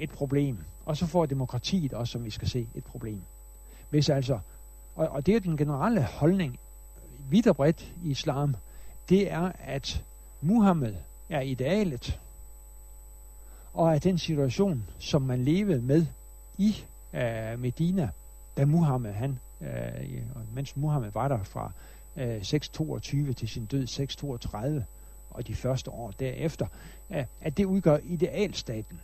[0.01, 3.23] et problem, og så får demokratiet også, som vi skal se, et problem.
[3.91, 4.39] Hvis altså,
[4.95, 6.59] og, og det er den generelle holdning
[7.31, 8.57] vidt og bredt i islam,
[9.09, 10.05] det er, at
[10.41, 10.95] Muhammed
[11.29, 12.21] er idealet,
[13.73, 16.07] og at den situation, som man levede med
[16.59, 16.77] i
[17.13, 18.11] øh, Medina,
[18.57, 20.23] da Muhammed, han, øh,
[20.55, 21.73] mens Muhammed var der fra
[22.17, 24.85] øh, 622 til sin død 632,
[25.31, 26.67] og de første år derefter,
[27.11, 29.01] øh, at det udgør idealstaten.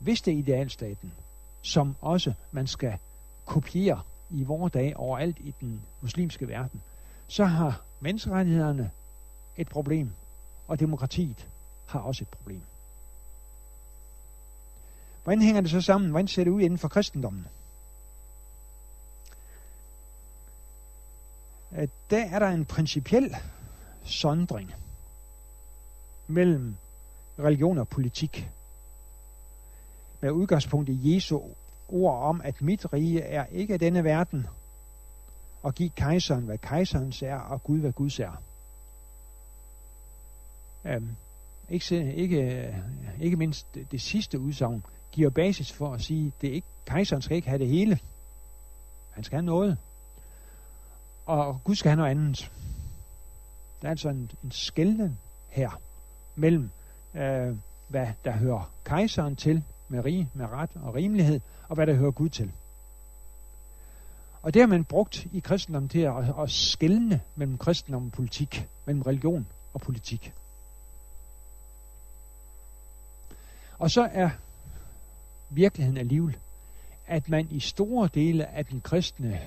[0.00, 1.12] Hvis det er idealstaten,
[1.62, 2.98] som også man skal
[3.44, 6.82] kopiere i vores dage overalt i den muslimske verden,
[7.28, 8.90] så har menneskerettighederne
[9.56, 10.12] et problem,
[10.68, 11.48] og demokratiet
[11.86, 12.62] har også et problem.
[15.24, 16.10] Hvordan hænger det så sammen?
[16.10, 17.46] Hvordan ser det ud inden for kristendommen?
[21.70, 23.36] At der er der en principiel
[24.04, 24.74] sondring
[26.26, 26.76] mellem
[27.38, 28.50] religion og politik.
[30.20, 31.40] Med udgangspunkt i Jesu
[31.88, 34.46] ord om, at mit rige er ikke af denne verden,
[35.62, 38.42] og give kejseren, hvad kejserens er, og Gud, hvad Guds er.
[40.84, 41.16] Øhm,
[41.68, 42.74] ikke, ikke, øh,
[43.20, 47.22] ikke mindst det, det sidste udsagn giver basis for at sige, det er ikke, kejseren
[47.22, 47.98] skal ikke have det hele.
[49.10, 49.78] Han skal have noget.
[51.26, 52.52] Og Gud skal have noget andet.
[53.82, 55.80] Der er altså en, en skælden her
[56.34, 56.70] mellem,
[57.14, 57.56] øh,
[57.88, 62.10] hvad der hører kejseren til med, rig, med ret og rimelighed, og hvad der hører
[62.10, 62.52] Gud til.
[64.42, 68.68] Og det har man brugt i kristendommen til at, at skælne mellem kristendom og politik,
[68.86, 70.32] mellem religion og politik.
[73.78, 74.30] Og så er
[75.50, 76.36] virkeligheden alligevel,
[77.06, 79.40] at man i store dele af den kristne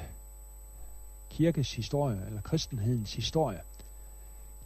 [1.29, 3.59] kirkes historie, eller kristenhedens historie,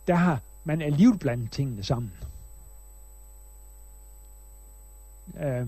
[0.08, 2.12] der har man alligevel blandet tingene sammen
[5.40, 5.68] øh,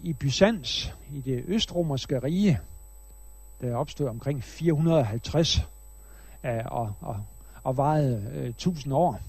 [0.00, 2.60] I Byzans, i det østromerske rige,
[3.60, 5.58] der opstod omkring 450
[6.44, 7.24] øh, og, og,
[7.62, 9.20] og varede øh, 1000 år,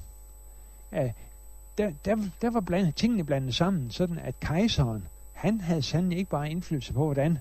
[0.92, 1.12] øh,
[1.78, 6.30] der, der, der var blandt, tingene blandet sammen, sådan at kejseren, han havde sandelig ikke
[6.30, 7.38] bare indflydelse på, hvordan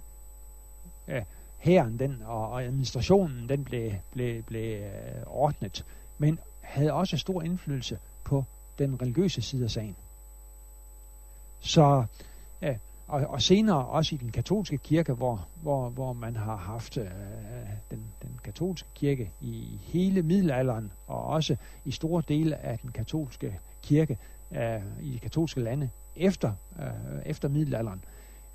[1.09, 1.22] øh,
[1.59, 5.85] hæren den, og, og administrationen den blev, blev, blev øh, ordnet,
[6.18, 8.44] men havde også stor indflydelse på
[8.79, 9.96] den religiøse side af sagen.
[11.62, 12.05] Så,
[12.62, 12.75] ja,
[13.09, 17.07] og, og senere også i den katolske kirke, hvor, hvor, hvor man har haft øh,
[17.90, 23.59] den, den katolske kirke i hele middelalderen, og også i store dele af den katolske
[23.83, 24.18] kirke
[24.53, 28.05] øh, i de katolske lande efter, øh, efter middelalderen,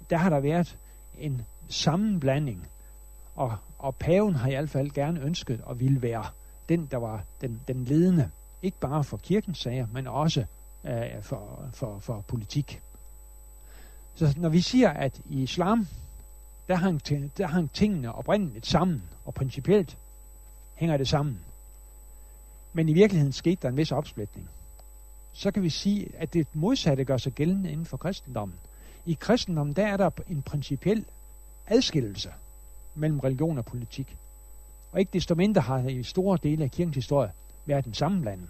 [0.10, 0.78] der har der været
[1.20, 2.68] en sammenblanding,
[3.36, 6.26] og, og paven har i hvert fald gerne ønsket at ville være
[6.70, 8.30] den, der var den, den ledende,
[8.62, 10.46] ikke bare for kirkens sager, men også
[10.84, 12.82] øh, for, for, for politik.
[14.18, 15.88] Så når vi siger, at i islam,
[16.68, 19.98] der hang, der hang tingene oprindeligt sammen, og principielt
[20.76, 21.40] hænger det sammen.
[22.74, 24.50] Men i virkeligheden skete der en vis opsplitning.
[25.34, 28.58] Så kan vi sige, at det modsatte gør sig gældende inden for kristendommen.
[29.06, 31.06] I kristendommen, der er der en principiel
[31.68, 32.30] adskillelse
[32.96, 34.18] mellem religion og politik.
[34.92, 37.32] Og ikke desto mindre har i store dele af kirkens historie
[37.66, 38.50] været en sammenblanding.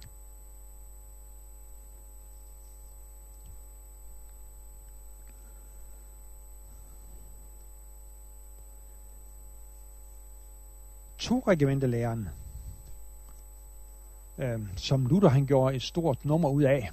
[11.17, 12.29] To regimentelæren,
[14.37, 16.91] øh, som Luther han gjorde et stort nummer ud af,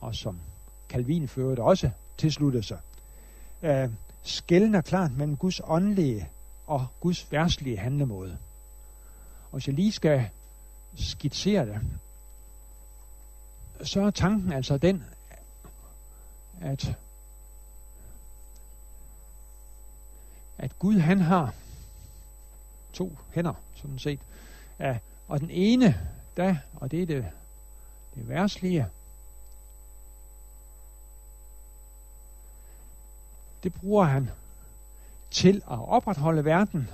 [0.00, 0.40] og som
[0.88, 2.78] Calvin førte også tilsluttede sig,
[3.62, 3.90] øh,
[4.22, 6.28] skældner klart mellem Guds åndelige
[6.66, 8.38] og Guds værtslige handlemåde.
[9.44, 10.28] Og hvis jeg lige skal
[10.96, 11.80] skitsere det,
[13.82, 15.04] så er tanken altså den,
[16.60, 16.96] at,
[20.58, 21.54] at Gud han har
[22.92, 24.20] to hænder, sådan set.
[24.78, 24.98] Ja,
[25.28, 26.00] og den ene,
[26.36, 27.26] da, og det er det,
[28.14, 28.86] det værtslige,
[33.62, 34.30] det bruger han
[35.30, 36.88] til at opretholde verden,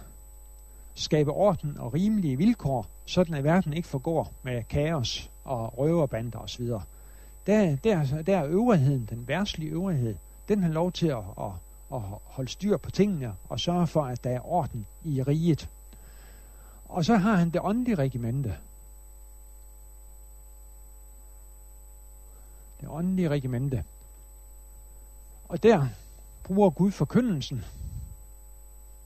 [0.94, 6.66] skabe orden og rimelige vilkår, sådan at verden ikke forgår med kaos og røverbander osv.
[7.46, 10.16] Der, der, der er øvrigheden, den værtslige øvrighed,
[10.48, 11.50] den har lov til at, at,
[11.92, 15.68] at holde styr på tingene og sørge for, at der er orden i riget.
[16.88, 18.57] Og så har han det åndelige regimente.
[22.81, 23.85] Det åndelige regimente.
[25.49, 25.88] Og der
[26.44, 27.64] bruger Gud forkyndelsen,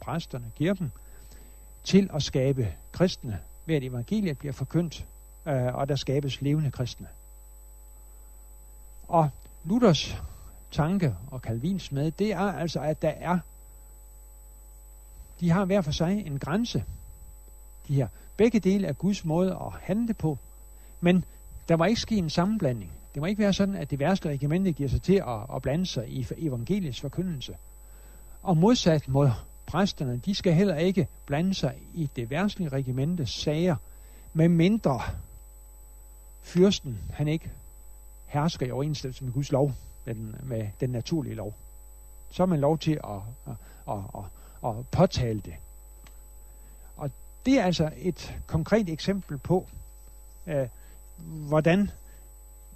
[0.01, 0.93] præsterne, kirken,
[1.85, 5.07] til at skabe kristne, ved at evangeliet bliver forkyndt,
[5.47, 7.09] øh, og der skabes levende kristne.
[9.09, 9.31] Og
[9.64, 10.16] Luthers
[10.71, 13.38] tanke og Calvins med, det er altså, at der er,
[15.40, 16.85] de har hver for sig en grænse.
[17.88, 20.38] De her begge dele er Guds måde at handle på,
[21.01, 21.25] men
[21.69, 22.93] der må ikke ske en sammenblanding.
[23.14, 25.87] Det må ikke være sådan, at det værste regimente giver sig til at, at blande
[25.87, 27.57] sig i evangeliets forkyndelse.
[28.43, 29.31] Og modsat mod
[29.66, 33.77] præsterne, de skal heller ikke blande sig i det værtslige regimentes sager,
[34.33, 35.01] med mindre
[36.43, 37.51] fyrsten, han ikke
[38.27, 39.73] hersker i overensstemmelse med Guds lov,
[40.05, 41.55] med den, med den naturlige lov.
[42.31, 43.55] Så har man lov til at, at,
[43.88, 43.99] at,
[44.64, 45.55] at, at påtale det.
[47.46, 49.66] Det er altså et konkret eksempel på,
[50.46, 50.68] øh,
[51.26, 51.90] hvordan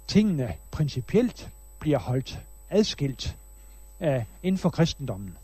[0.07, 1.49] tingene principielt
[1.79, 3.37] bliver holdt adskilt
[4.01, 5.37] øh, inden for kristendommen.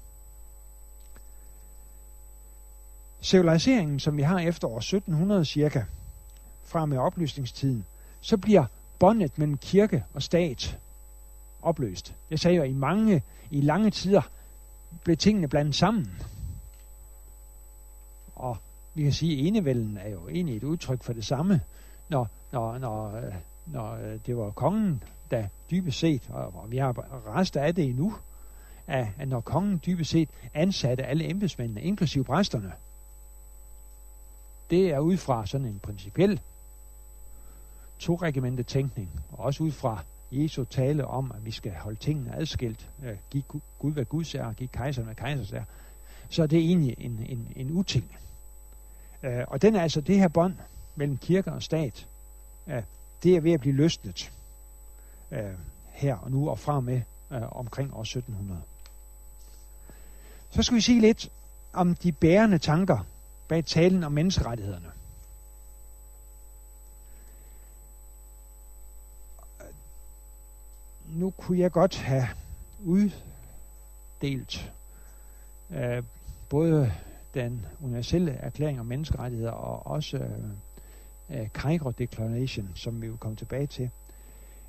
[3.22, 5.84] Civiliseringen, som vi har efter år 1700 cirka,
[6.64, 7.86] fra med oplysningstiden,
[8.22, 8.66] så bliver
[9.00, 10.78] båndet mellem kirke og stat
[11.62, 12.16] opløst.
[12.30, 14.22] Jeg sagde jo, at i mange, i lange tider
[15.04, 16.22] blev tingene blandet sammen.
[18.94, 21.62] Vi kan sige, at enevælden er jo egentlig et udtryk for det samme,
[22.10, 23.34] når, når, når, øh,
[23.66, 26.96] når øh, det var kongen, der dybest set, og vi har
[27.36, 28.14] rester af det endnu,
[28.88, 32.74] at når kongen dybest set ansatte alle embedsmændene, inklusive præsterne,
[34.70, 36.40] det er ud fra sådan en principiel
[38.00, 38.20] to
[38.68, 43.18] tænkning, og også ud fra Jesu tale om, at vi skal holde tingene adskilt, øh,
[43.30, 43.44] give
[43.80, 45.64] Gud hvad Guds er, og give kejseren hvad kejsers er,
[46.30, 48.16] så er det egentlig en, en, en uting.
[49.24, 50.56] Øh, og den er altså det her bånd
[50.96, 52.08] mellem kirke og stat,
[52.68, 52.84] øh,
[53.24, 54.32] det er ved at blive løsnet
[55.32, 55.54] øh,
[55.90, 58.62] her og nu og fra med øh, omkring år 1700.
[60.50, 61.30] Så skal vi sige lidt
[61.74, 63.06] om de bærende tanker
[63.48, 64.92] bag talen om menneskerettighederne.
[71.08, 72.28] Nu kunne jeg godt have
[72.80, 74.72] uddelt
[75.70, 76.04] øh,
[76.50, 76.94] både
[77.34, 83.36] den universelle erklæring om menneskerettigheder og også øh, øh Cairo Declaration, som vi vil komme
[83.36, 83.90] tilbage til.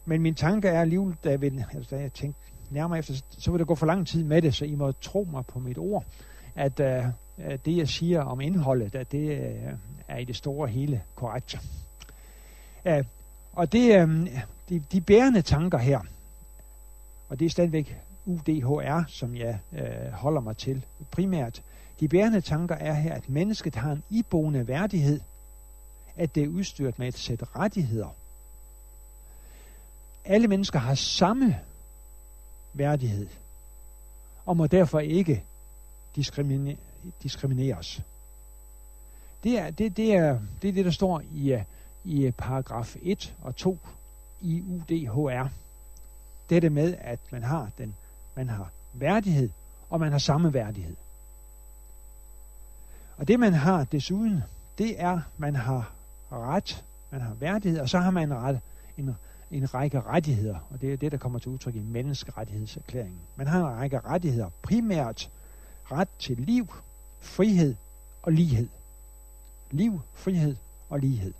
[0.04, 3.58] Men min tanke er alligevel, da ved, altså, da jeg tænkte nærmere efter, så vil
[3.58, 6.04] det gå for lang tid med det, så I må tro mig på mit ord,
[6.54, 7.04] at øh,
[7.64, 9.72] det, jeg siger om indholdet, at det øh,
[10.08, 11.60] er i det store hele korrekt.
[12.84, 13.04] Øh,
[13.52, 14.26] og det, øh,
[14.68, 16.00] de, de bærende tanker her,
[17.28, 21.62] og det er stadigvæk UDHR, som jeg øh, holder mig til primært,
[22.02, 25.20] de bærende tanker er her, at mennesket har en iboende værdighed,
[26.16, 28.16] at det er udstyret med et sæt rettigheder.
[30.24, 31.58] Alle mennesker har samme
[32.72, 33.28] værdighed,
[34.46, 35.44] og må derfor ikke
[36.16, 36.76] diskrimine,
[37.22, 38.02] diskrimineres.
[39.44, 41.58] Det er det, det, er, det er det, der står i,
[42.04, 43.78] i øh, paragraf 1 og 2
[44.40, 45.48] i UDHR.
[46.50, 47.96] Dette med, at man har, den,
[48.36, 49.50] man har værdighed,
[49.90, 50.96] og man har samme værdighed.
[53.22, 54.42] Og det man har desuden,
[54.78, 55.92] det er, man har
[56.32, 58.60] ret, man har værdighed, og så har man ret,
[58.98, 59.16] en,
[59.50, 63.20] en række rettigheder, og det er det, der kommer til udtryk i menneskerettighedserklæringen.
[63.36, 65.30] Man har en række rettigheder, primært
[65.92, 66.72] ret til liv,
[67.20, 67.74] frihed
[68.22, 68.68] og lighed.
[69.70, 70.56] Liv, frihed
[70.88, 71.34] og lighed.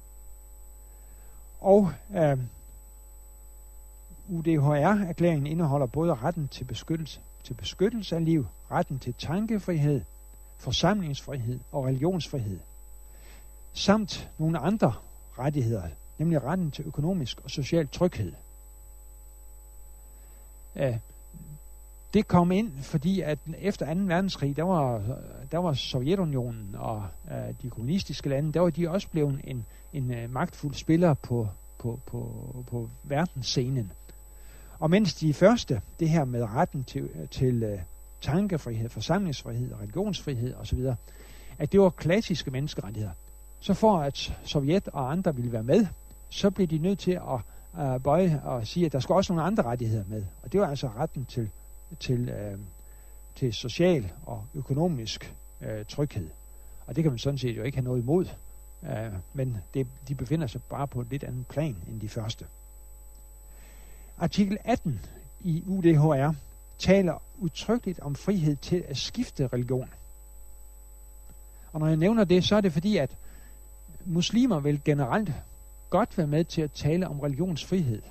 [1.61, 2.39] Og øh,
[4.29, 10.03] UDHR-erklæringen indeholder både retten til beskyttelse, til beskyttelse af liv, retten til tankefrihed,
[10.63, 12.61] forsamlingsfrihed og religionsfrihed,
[13.73, 14.93] samt nogle andre
[15.39, 18.33] rettigheder, nemlig retten til økonomisk og social tryghed.
[22.15, 24.01] Det kom ind, fordi at efter 2.
[24.01, 25.03] verdenskrig, der var,
[25.53, 30.15] der var Sovjetunionen og øh, de kommunistiske lande, der var de også blevet en, en
[30.15, 31.49] øh, magtfuld spiller på,
[31.79, 33.93] på, på, på verdensscenen.
[34.79, 37.79] Og mens de første, det her med retten til, øh, til øh,
[38.23, 40.79] tankefrihed, forsamlingsfrihed, religionsfrihed osv.,
[41.59, 43.13] at det var klassiske menneskerettigheder,
[43.61, 45.87] så for at Sovjet og andre ville være med,
[46.29, 47.41] så blev de nødt til at
[47.81, 50.25] øh, bøje og sige, at der skal også nogle andre rettigheder med.
[50.43, 51.51] Og det var altså retten til
[52.01, 52.59] til, øh,
[53.35, 56.31] til social og økonomisk øh, tryghed.
[56.87, 58.27] Og det kan man sådan set jo ikke have noget imod,
[58.83, 62.47] øh, men det, de befinder sig bare på et lidt andet plan end de første.
[64.19, 65.01] Artikel 18
[65.41, 66.35] i UDHR
[66.79, 69.91] taler udtrykkeligt om frihed til at skifte religion.
[71.73, 73.17] Og når jeg nævner det, så er det fordi, at
[74.05, 75.33] muslimer vil generelt
[75.91, 78.03] godt være med til at tale om religionsfrihed.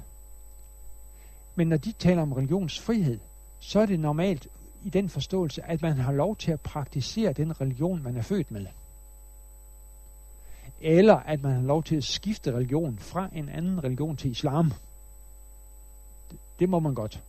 [1.55, 3.19] Men når de taler om religionsfrihed,
[3.59, 4.47] så er det normalt
[4.83, 8.51] i den forståelse, at man har lov til at praktisere den religion, man er født
[8.51, 8.65] med.
[10.81, 14.73] Eller at man har lov til at skifte religion fra en anden religion til islam.
[16.31, 17.23] Det, det må man godt.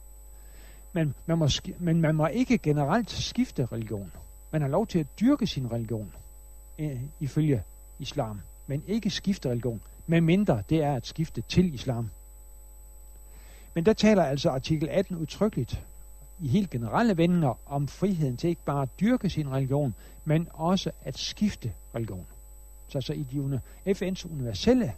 [0.93, 4.13] Men man, må, men man må ikke generelt skifte religion.
[4.51, 6.13] Man har lov til at dyrke sin religion
[6.79, 7.63] øh, ifølge
[7.99, 12.11] islam, men ikke skifte religion, medmindre det er at skifte til islam.
[13.75, 15.83] Men der taler altså artikel 18 udtrykkeligt
[16.41, 20.91] i helt generelle vendinger om friheden til ikke bare at dyrke sin religion, men også
[21.03, 22.27] at skifte religion.
[22.89, 24.93] Så så i de FN's universelle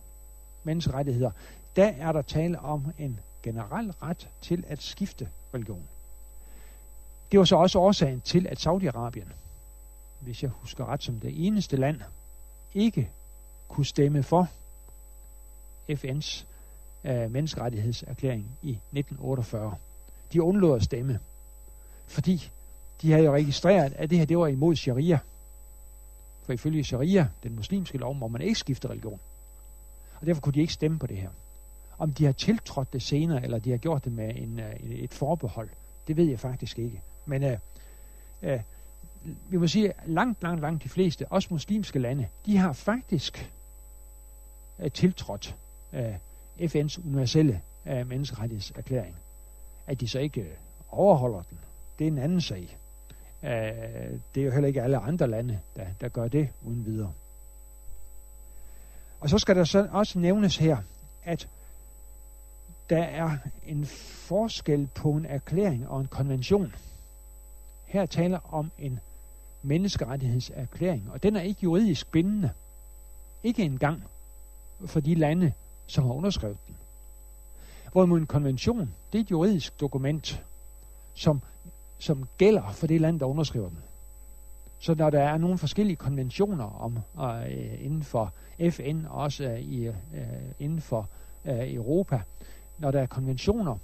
[0.65, 1.31] menneskerettigheder,
[1.77, 5.89] der er der tale om en generel ret til at skifte religion.
[7.33, 9.33] Det var så også årsagen til, at Saudi-Arabien,
[10.21, 12.01] hvis jeg husker ret som det eneste land,
[12.75, 13.11] ikke
[13.69, 14.49] kunne stemme for
[15.91, 16.45] FN's
[17.05, 19.77] øh, menneskerettighedserklæring i 1948.
[20.33, 21.21] De undlod at stemme
[22.07, 22.51] fordi
[23.03, 25.19] de havde jo registreret, at det her det var imod sharia.
[26.43, 29.21] For ifølge sharia, den muslimske lov, må man ikke skifte religion.
[30.21, 31.31] Og derfor kunne de ikke stemme på det her.
[31.99, 35.15] Om de har tiltrådt det senere, eller de har gjort det med øh, en, et
[35.15, 35.69] forbehold,
[36.09, 37.03] det ved jeg faktisk ikke.
[37.27, 37.59] Men øh,
[38.43, 38.61] øh,
[39.49, 43.51] vi må sige, langt, langt, langt de fleste, også muslimske lande, de har faktisk
[44.79, 45.57] øh, tiltrådt
[45.93, 46.15] øh,
[46.61, 49.17] FN's universelle øh, menneskerettighedserklæring.
[49.87, 50.57] At de så ikke øh,
[50.89, 51.59] overholder den,
[51.99, 52.79] det er en anden sag.
[53.43, 53.51] Øh,
[54.35, 57.13] det er jo heller ikke alle andre lande, der, der gør det uden videre.
[59.21, 60.77] Og så skal der så også nævnes her,
[61.23, 61.49] at
[62.91, 66.75] der er en forskel på en erklæring og en konvention.
[67.87, 69.01] Her taler om en
[69.63, 72.51] menneskerettighedserklæring, og den er ikke juridisk bindende.
[73.43, 74.03] Ikke engang
[74.87, 75.53] for de lande,
[75.87, 76.77] som har underskrevet den.
[77.93, 80.45] Hvorimod en konvention, det er et juridisk dokument,
[81.15, 81.43] som,
[81.99, 83.79] som gælder for det land, der underskriver den.
[84.79, 88.33] Så når der er nogle forskellige konventioner om øh, inden for
[88.71, 89.93] FN og også øh, i, øh,
[90.59, 91.09] inden for
[91.45, 92.21] øh, Europa,
[92.79, 93.79] når der er konventioner,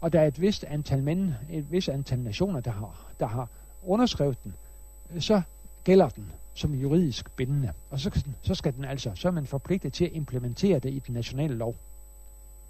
[0.00, 3.48] og der er et vist antal mænd, et vist antal nationer, der har, der har
[3.82, 4.54] underskrevet den,
[5.20, 5.42] så
[5.84, 7.72] gælder den som juridisk bindende.
[7.90, 10.98] Og så, så skal den altså, så er man forpligtet til at implementere det i
[10.98, 11.76] den nationale lov.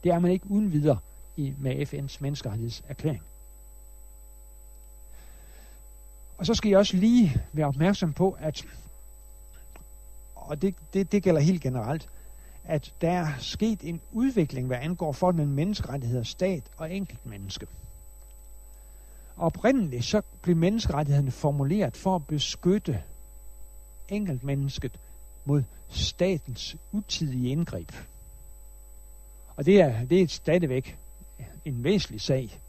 [0.04, 0.98] Det er man ikke uden videre
[1.36, 3.22] i, med FN's menneskerettighedserklæring.
[6.38, 8.64] Og så skal jeg også lige være opmærksom på, at,
[10.34, 12.08] og det, det, det gælder helt generelt,
[12.68, 17.66] at der er sket en udvikling, hvad angår for den menneskerettigheder, stat og enkelt menneske.
[19.36, 23.02] Oprindeligt så blev menneskerettighederne formuleret for at beskytte
[24.08, 25.00] enkeltmennesket
[25.44, 27.92] mod statens utidige indgreb.
[29.56, 30.98] Og det er, det er stadigvæk
[31.64, 32.60] en væsentlig sag,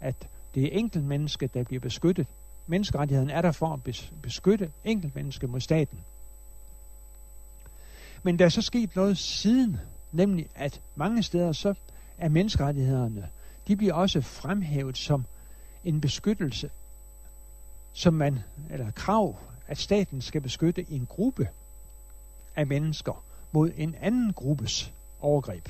[0.00, 2.26] at det er enkeltmennesket, der bliver beskyttet.
[2.66, 3.82] Menneskerettigheden er der for at
[4.22, 5.98] beskytte enkeltmennesket mod staten.
[8.22, 9.76] Men der er så sket noget siden,
[10.12, 11.74] nemlig at mange steder så
[12.18, 13.28] er menneskerettighederne,
[13.68, 15.24] de bliver også fremhævet som
[15.84, 16.70] en beskyttelse,
[17.92, 18.38] som man,
[18.70, 21.48] eller krav, at staten skal beskytte en gruppe
[22.56, 25.68] af mennesker mod en anden gruppes overgreb.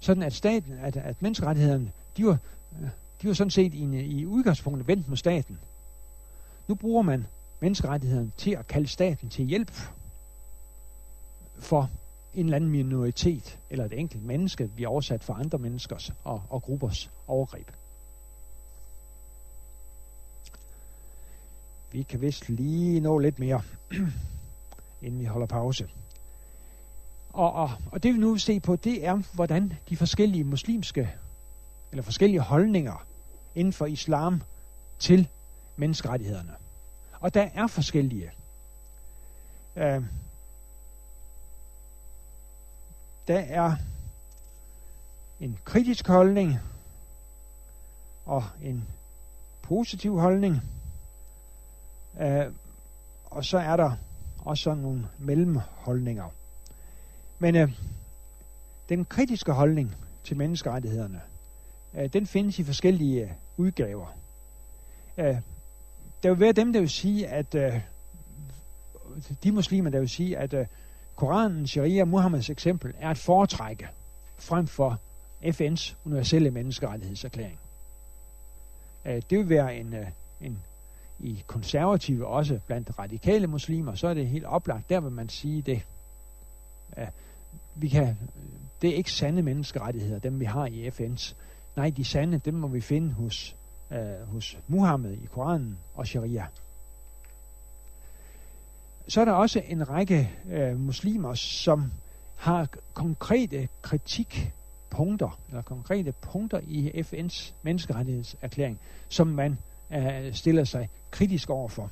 [0.00, 2.38] Sådan at staten, at, at menneskerettighederne, de var,
[3.22, 5.58] de var sådan set i, i udgangspunktet vendt mod staten.
[6.68, 7.26] Nu bruger man
[7.60, 9.72] menneskerettighederne til at kalde staten til hjælp
[11.60, 11.90] for
[12.34, 16.62] en eller anden minoritet eller et enkelt menneske bliver oversat for andre menneskers og, og
[16.62, 17.70] gruppers overgreb.
[21.92, 23.62] Vi kan vist lige nå lidt mere,
[25.02, 25.88] inden vi holder pause.
[27.32, 31.10] Og, og, og det vi nu vil se på, det er, hvordan de forskellige muslimske,
[31.90, 33.06] eller forskellige holdninger
[33.54, 34.42] inden for islam
[34.98, 35.28] til
[35.76, 36.52] menneskerettighederne.
[37.20, 38.30] Og der er forskellige.
[39.76, 40.02] Øh,
[43.30, 43.76] der er
[45.40, 46.58] en kritisk holdning
[48.26, 48.88] og en
[49.62, 50.62] positiv holdning.
[52.20, 52.46] Øh,
[53.24, 53.92] og så er der
[54.38, 56.28] også sådan nogle mellemholdninger.
[57.38, 57.72] Men øh,
[58.88, 61.20] den kritiske holdning til menneskerettighederne,
[61.94, 64.16] øh, den findes i forskellige øh, udgaver.
[65.18, 65.36] Øh,
[66.22, 67.80] der vil være dem, der vil sige, at øh,
[69.44, 70.66] de muslimer, der vil sige, at øh,
[71.20, 73.88] Koranen, Sharia, Muhammeds eksempel er at foretrække
[74.38, 74.98] frem for
[75.42, 77.58] FN's universelle menneskerettighedserklæring.
[79.04, 80.06] Øh, det vil være en, øh,
[80.40, 80.58] en
[81.18, 85.62] i konservative, også blandt radikale muslimer, så er det helt oplagt, der vil man sige
[85.62, 85.82] det.
[87.74, 88.16] Vi kan,
[88.82, 91.34] det er ikke sande menneskerettigheder, dem vi har i FN's.
[91.76, 93.56] Nej, de sande, dem må vi finde hos,
[93.90, 96.46] øh, hos Muhammed i Koranen og Sharia
[99.10, 101.92] så er der også en række øh, muslimer, som
[102.36, 109.58] har konkrete kritikpunkter, eller konkrete punkter i FN's menneskerettighedserklæring, som man
[109.92, 111.90] øh, stiller sig kritisk overfor.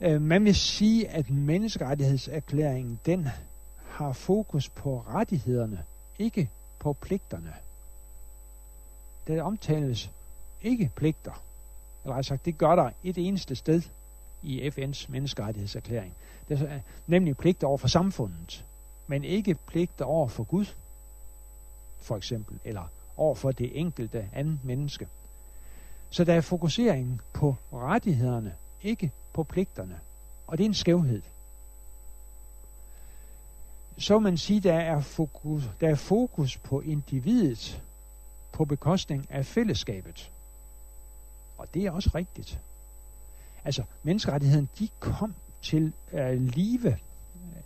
[0.00, 3.28] Øh, man vil sige, at menneskerettighedserklæringen, den
[3.88, 5.82] har fokus på rettighederne,
[6.18, 7.52] ikke på pligterne.
[9.26, 10.10] Der omtales
[10.62, 11.42] ikke pligter.
[12.04, 13.82] Eller sagt, det gør der et eneste sted
[14.42, 16.14] i FN's menneskerettighedserklæring.
[16.48, 18.64] Det er nemlig pligt over for samfundet,
[19.06, 20.66] men ikke pligt over for Gud,
[22.00, 25.08] for eksempel, eller over for det enkelte andet menneske.
[26.10, 30.00] Så der er fokusering på rettighederne, ikke på pligterne.
[30.46, 31.22] Og det er en skævhed.
[33.98, 37.82] Så man sige, der er fokus, der er fokus på individet,
[38.52, 40.30] på bekostning af fællesskabet.
[41.58, 42.60] Og det er også rigtigt.
[43.64, 47.62] Altså, menneskerettigheden, de kom til øh, live øh,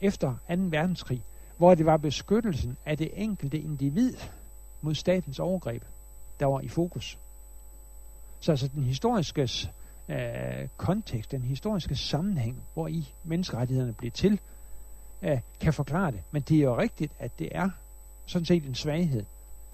[0.00, 0.36] efter 2.
[0.48, 1.22] verdenskrig,
[1.56, 4.14] hvor det var beskyttelsen af det enkelte individ
[4.80, 5.84] mod statens overgreb,
[6.40, 7.18] der var i fokus.
[8.40, 9.48] Så altså den historiske
[10.08, 14.40] øh, kontekst, den historiske sammenhæng, hvor i menneskerettighederne blev til,
[15.22, 16.20] øh, kan forklare det.
[16.30, 17.70] Men det er jo rigtigt, at det er
[18.26, 19.24] sådan set en svaghed,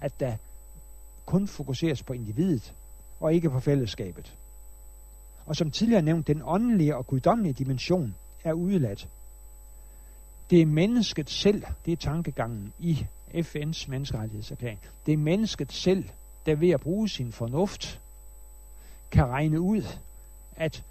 [0.01, 0.35] at der
[1.25, 2.73] kun fokuseres på individet,
[3.19, 4.37] og ikke på fællesskabet.
[5.47, 9.07] Og som tidligere nævnt, den åndelige og guddommelige dimension er udeladt.
[10.49, 14.79] Det er mennesket selv, det er tankegangen i FN's menneskerettighedserklæring.
[15.05, 16.09] Det er mennesket selv,
[16.45, 18.01] der ved at bruge sin fornuft,
[19.11, 19.81] kan regne ud,
[20.55, 20.83] at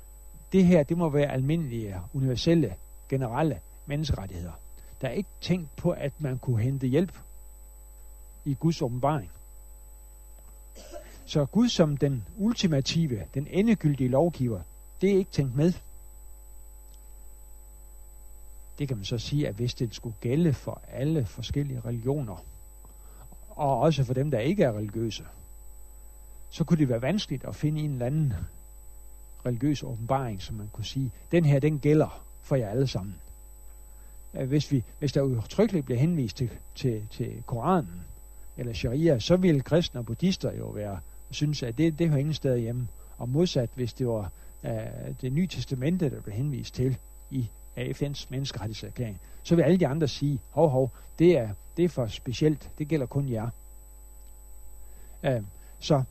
[0.52, 2.74] det her, det må være almindelige, universelle,
[3.08, 4.52] generelle menneskerettigheder.
[5.00, 7.18] Der er ikke tænkt på, at man kunne hente hjælp
[8.44, 9.30] i Guds åbenbaring.
[11.26, 14.60] Så Gud som den ultimative, den endegyldige lovgiver,
[15.00, 15.72] det er ikke tænkt med.
[18.78, 22.44] Det kan man så sige, at hvis det skulle gælde for alle forskellige religioner,
[23.50, 25.24] og også for dem, der ikke er religiøse,
[26.50, 28.32] så kunne det være vanskeligt at finde en eller anden
[29.46, 33.16] religiøs åbenbaring, som man kunne sige, den her, den gælder for jer alle sammen.
[34.32, 38.04] Hvis, vi, hvis der udtrykkeligt bliver henvist til, til, til Koranen
[38.56, 41.00] eller sharia, så ville kristne og buddhister jo være
[41.30, 42.88] synes, at det, det hører ingen steder hjemme.
[43.18, 44.30] Og modsat, hvis det var
[44.62, 44.70] uh,
[45.20, 46.96] det nye testamente, der blev henvist til
[47.30, 51.88] i FN's menneskerettighedserklæring, så vil alle de andre sige, hov, hov, det er, det er
[51.88, 53.48] for specielt, det gælder kun jer.
[55.22, 55.44] Uh,
[55.78, 56.02] så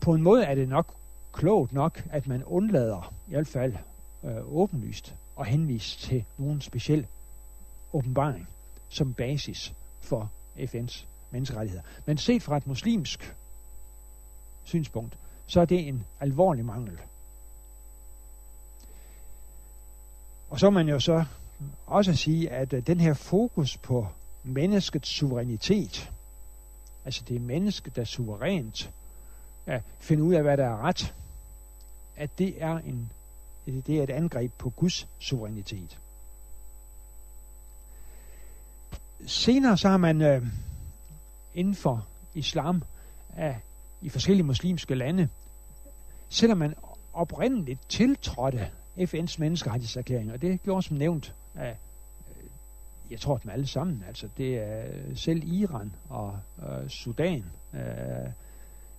[0.00, 0.94] på en måde er det nok
[1.32, 3.74] klogt nok, at man undlader, i hvert fald
[4.22, 7.06] uh, åbenlyst, at henvise til nogen speciel
[7.92, 8.48] åbenbaring
[8.88, 11.04] som basis for FN's
[11.36, 11.82] menneskerettigheder.
[12.06, 13.34] Men set fra et muslimsk
[14.64, 17.00] synspunkt, så er det en alvorlig mangel.
[20.50, 21.24] Og så man jo så
[21.86, 24.08] også sige, at øh, den her fokus på
[24.42, 26.10] menneskets suverænitet,
[27.04, 28.90] altså det er mennesket, der suverænt
[29.66, 31.14] ja, finder ud af, hvad der er ret,
[32.16, 33.12] at det er, en,
[33.66, 35.98] det er et angreb på Guds suverænitet.
[39.26, 40.42] Senere så har man øh,
[41.56, 42.82] inden for islam
[43.36, 43.60] af,
[44.00, 45.28] i forskellige muslimske lande,
[46.28, 46.74] selvom man
[47.12, 51.76] oprindeligt tiltrådte FN's menneskerettighedserklæring, og det gjorde som nævnt af,
[52.30, 52.44] øh,
[53.10, 54.84] jeg tror dem alle sammen, altså det er
[55.14, 57.44] selv Iran og øh, Sudan,
[57.74, 57.80] øh,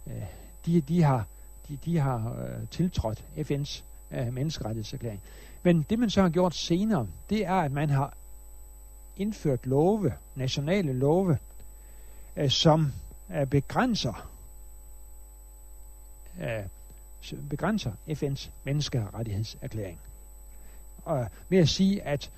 [0.08, 0.24] øh,
[0.66, 1.28] de, de har,
[1.70, 5.22] de, de har øh, tiltrådt FN's øh, menneskerettighedserklæring.
[5.64, 8.14] Men det man så har gjort senere, det er, at man har
[9.18, 11.38] indført love, nationale love,
[12.38, 12.94] Øh, som
[13.36, 14.32] øh, begrænser
[16.42, 16.66] øh,
[17.50, 20.00] begrænser FN's menneskerettighedserklæring.
[21.06, 22.32] Og med at sige, at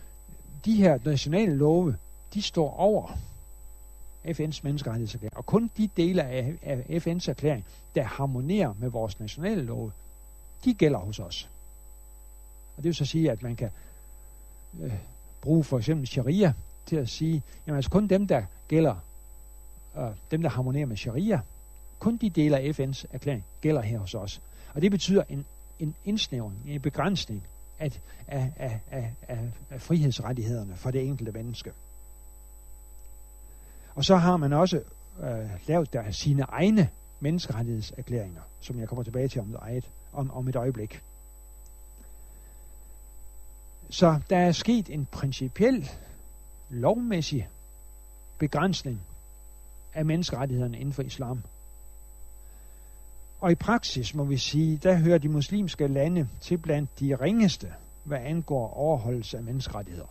[0.66, 1.98] de her nationale love,
[2.34, 3.08] de står over
[4.26, 5.38] FN's menneskerettighedserklæring.
[5.38, 9.92] Og kun de dele af, af FN's erklæring, der harmonerer med vores nationale love,
[10.66, 11.50] de gælder hos os.
[12.78, 13.70] Og det vil så sige, at man kan
[14.80, 14.94] øh,
[15.42, 16.54] bruge for eksempel sharia
[16.86, 18.96] til at sige, jamen altså kun dem, der gælder
[19.98, 21.42] øh, dem, der harmonerer med sharia,
[22.00, 24.42] kun de dele af FN's erklæring gælder her hos os.
[24.74, 25.46] Og det betyder en,
[25.80, 27.44] en indsnævring, en begrænsning
[27.80, 31.72] af, af, af, af, af, af frihedsrettighederne for det enkelte menneske.
[33.96, 34.82] Og så har man også
[35.24, 40.48] øh, lavet der sine egne menneskerettighedserklæringer, som jeg kommer tilbage til om et, om, om
[40.48, 41.02] et øjeblik.
[43.90, 45.90] Så der er sket en principiel,
[46.70, 47.50] lovmæssig
[48.38, 49.02] begrænsning
[49.94, 51.44] af menneskerettighederne inden for islam.
[53.40, 57.74] Og i praksis må vi sige, der hører de muslimske lande til blandt de ringeste,
[58.04, 60.08] hvad angår overholdelse af menneskerettigheder.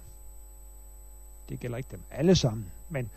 [1.49, 3.11] Det gælder ikke dem alle sammen, men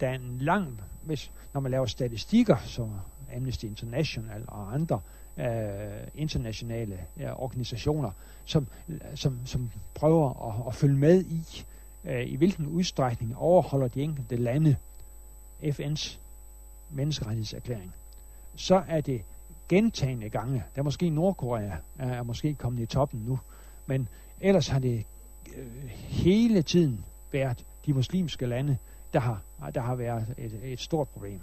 [0.00, 2.90] der er en lang, hvis, når man laver statistikker, som
[3.36, 5.00] Amnesty International og andre
[5.38, 5.46] øh,
[6.14, 8.10] internationale øh, organisationer,
[8.44, 8.66] som,
[9.14, 11.64] som, som prøver at, at følge med i,
[12.04, 14.76] øh, i hvilken udstrækning overholder de enkelte lande
[15.62, 16.18] FN's
[16.90, 17.94] menneskerettighedserklæring,
[18.56, 19.22] så er det
[19.68, 23.38] gentagende gange, der måske Nordkorea er, er måske kommet i toppen nu,
[23.86, 24.08] men
[24.40, 25.04] ellers har det
[25.56, 28.78] øh, hele tiden været de muslimske lande,
[29.12, 29.42] der har,
[29.74, 31.40] der har været et, et stort problem.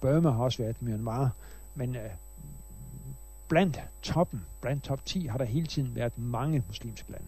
[0.00, 1.30] Burma har også været Myanmar,
[1.74, 2.10] men øh,
[3.48, 7.26] blandt toppen, blandt top 10, har der hele tiden været mange muslimske lande.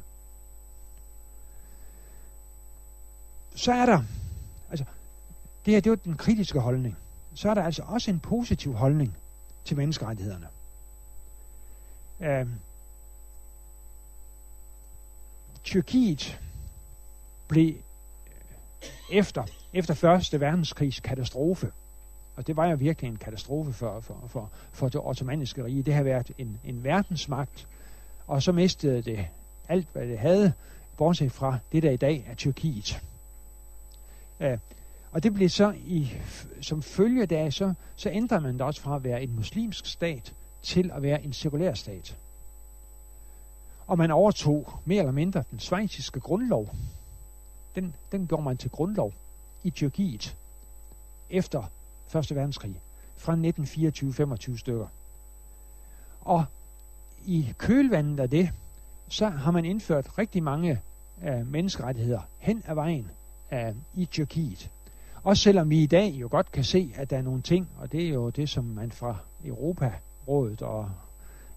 [3.54, 4.02] Så er der,
[4.70, 4.84] altså
[5.66, 6.96] det her, det var den kritiske holdning.
[7.34, 9.16] så er der altså også en positiv holdning
[9.64, 10.46] til menneskerettighederne.
[12.20, 12.46] Øh,
[15.64, 16.40] Tyrkiet
[17.48, 17.78] blev øh,
[19.18, 21.72] efter, efter første verdenskrigs katastrofe,
[22.36, 25.82] og det var jo virkelig en katastrofe for, for, for, for det ottomaniske rige.
[25.82, 27.66] Det har været en, en verdensmagt,
[28.26, 29.26] og så mistede det
[29.68, 30.52] alt, hvad det havde,
[30.96, 33.02] bortset fra det, der i dag er Tyrkiet.
[34.40, 34.58] Øh,
[35.12, 36.12] og det blev så i,
[36.60, 40.34] som følge af, så, så ændrede man det også fra at være en muslimsk stat
[40.62, 42.16] til at være en sekulær stat.
[43.86, 46.74] Og man overtog mere eller mindre den svejsiske grundlov.
[47.74, 49.12] Den, den gjorde man til grundlov
[49.62, 50.36] i Tyrkiet
[51.30, 51.62] efter
[52.08, 52.80] Første Verdenskrig
[53.16, 53.34] fra
[54.54, 54.86] 1924-25 stykker.
[56.20, 56.44] Og
[57.24, 58.50] i kølvandet af det,
[59.08, 60.80] så har man indført rigtig mange
[61.24, 63.10] øh, menneskerettigheder hen ad vejen
[63.52, 64.70] øh, i Tyrkiet.
[65.24, 67.92] Også selvom vi i dag jo godt kan se, at der er nogle ting, og
[67.92, 70.90] det er jo det, som man fra Europarådet og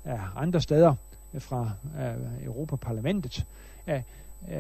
[0.06, 0.96] ja, andre steder
[1.34, 3.46] øh, fra uh, Europaparlamentet
[3.88, 3.94] uh,
[4.42, 4.52] uh,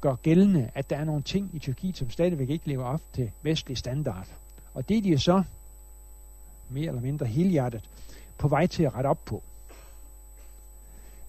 [0.00, 3.30] gør gældende, at der er nogle ting i Tyrkiet, som stadigvæk ikke lever op til
[3.42, 4.26] vestlig standard.
[4.74, 5.42] Og det er de så
[6.68, 7.84] mere eller mindre helhjertet
[8.38, 9.42] på vej til at rette op på.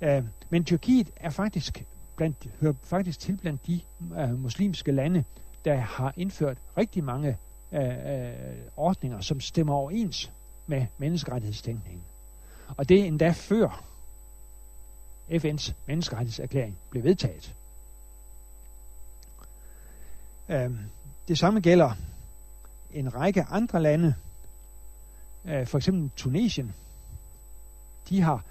[0.01, 5.23] Uh, men Tyrkiet er faktisk blandt, hører faktisk til blandt de uh, muslimske lande,
[5.65, 7.37] der har indført rigtig mange
[7.71, 10.31] øh, øh, ordninger, som stemmer overens
[10.67, 12.03] med menneskerettighedstænkningen.
[12.77, 13.83] Og det er endda før
[15.29, 17.55] FN's menneskerettighedserklæring blev vedtaget.
[20.49, 20.71] Øh,
[21.27, 21.91] det samme gælder
[22.93, 24.15] en række andre lande,
[25.45, 26.73] øh, for eksempel Tunesien.
[28.09, 28.43] De har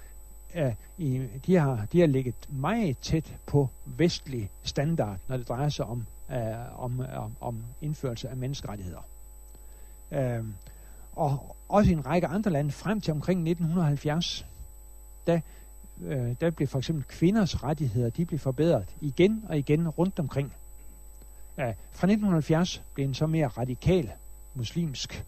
[0.55, 5.69] uh, i, de har de har ligget meget tæt på vestlig standard, når det drejer
[5.69, 9.07] sig om øh, om, øh, om, om indførelse af menneskerettigheder.
[10.11, 10.43] Øh,
[11.11, 14.45] og også i en række andre lande frem til omkring 1970,
[15.27, 15.41] da
[16.01, 20.53] øh, der blev for eksempel kvinders rettigheder, de blev forbedret igen og igen rundt omkring.
[21.57, 24.11] Øh, fra 1970 blev en så mere radikal
[24.53, 25.25] muslimsk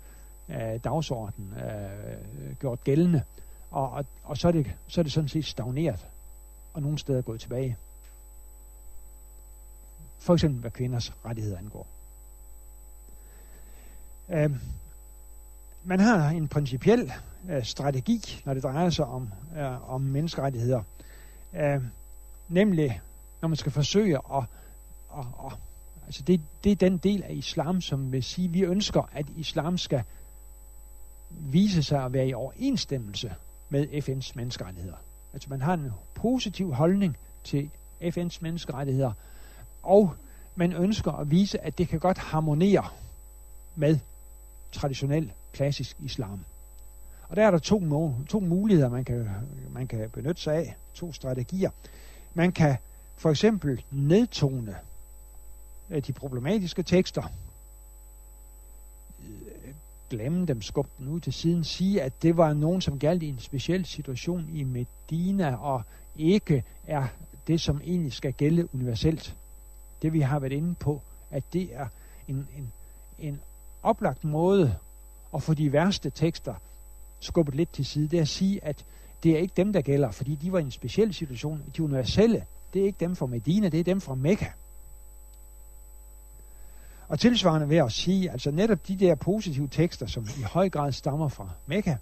[0.49, 3.23] øh, dagsorden øh, gjort gældende,
[3.71, 6.07] og, og, og så, er det, så er det sådan set stagneret,
[6.73, 7.77] og nogle steder gået tilbage.
[10.23, 11.87] For eksempel hvad kvinders rettigheder angår.
[14.27, 14.51] Uh,
[15.83, 17.11] man har en principiel
[17.49, 20.83] øh, strategi, når det drejer sig om, øh, om menneskerettigheder.
[21.53, 21.83] Uh,
[22.49, 23.01] nemlig,
[23.41, 24.43] når man skal forsøge at,
[25.17, 25.53] at, at
[26.05, 29.25] altså det, det er den del af islam, som vil sige, at vi ønsker, at
[29.35, 30.03] islam skal
[31.29, 33.35] vise sig at være i overensstemmelse
[33.69, 34.97] med FN's menneskerettigheder.
[35.33, 37.69] Altså man har en positiv holdning til
[38.01, 39.11] FN's menneskerettigheder,
[39.83, 40.13] og
[40.55, 42.87] man ønsker at vise, at det kan godt harmonere
[43.75, 43.99] med
[44.71, 46.45] traditionel klassisk islam.
[47.29, 47.81] Og der er der to,
[48.29, 49.29] to muligheder, man kan,
[49.69, 51.69] man kan benytte sig af, to strategier.
[52.33, 52.77] Man kan
[53.15, 54.75] for eksempel nedtone
[55.89, 57.23] øh, de problematiske tekster,
[59.19, 59.73] øh,
[60.09, 63.29] glemme dem, skubbe dem ud til siden, sige, at det var nogen, som galt i
[63.29, 65.83] en speciel situation i Medina, og
[66.15, 67.07] ikke er
[67.47, 69.35] det, som egentlig skal gælde universelt.
[70.03, 71.01] Det vi har været inde på,
[71.31, 71.87] at det er
[72.27, 72.71] en, en,
[73.19, 73.41] en
[73.83, 74.75] oplagt måde
[75.33, 76.55] at få de værste tekster
[77.19, 78.07] skubbet lidt til side.
[78.07, 78.85] Det er at sige, at
[79.23, 81.63] det er ikke dem, der gælder, fordi de var i en speciel situation.
[81.77, 84.47] De universelle, det er ikke dem fra Medina, det er dem fra Mekka.
[87.07, 90.91] Og tilsvarende ved at sige, altså netop de der positive tekster, som i høj grad
[90.91, 91.95] stammer fra Mekka,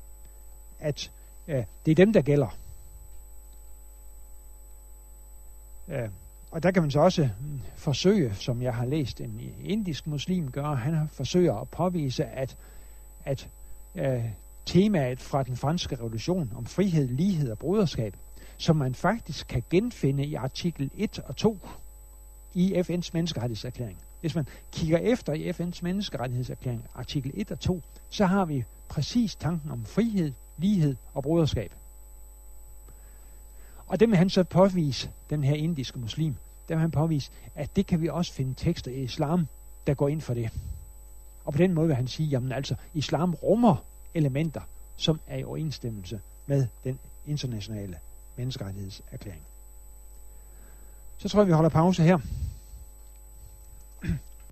[0.80, 1.12] at
[1.48, 2.58] øh, det er dem, der gælder.
[5.88, 6.10] Øh,
[6.52, 10.52] og der kan man så også mm, forsøge, som jeg har læst en indisk muslim
[10.52, 12.58] gør, han forsøger at påvise, at,
[13.26, 13.48] at
[13.96, 14.26] øh,
[14.66, 18.16] temaet fra den franske revolution om frihed, lighed og broderskab,
[18.58, 21.60] som man faktisk kan genfinde i artikel 1 og 2
[22.54, 28.26] i FN's menneskerettighedserklæring, hvis man kigger efter i FN's menneskerettighedserklæring, artikel 1 og 2, så
[28.26, 31.74] har vi præcis tanken om frihed, lighed og broderskab.
[33.92, 36.36] Og det vil han så påvise, den her indiske muslim,
[36.70, 39.48] der vil han påvise, at det kan vi også finde tekster i islam,
[39.88, 40.50] der går ind for det.
[41.46, 43.76] Og på den måde vil han sige, jamen altså, islam rummer
[44.14, 44.62] elementer,
[44.96, 47.98] som er i overensstemmelse med den internationale
[48.36, 49.42] menneskerettighedserklæring.
[51.18, 52.18] Så tror jeg, vi holder pause her.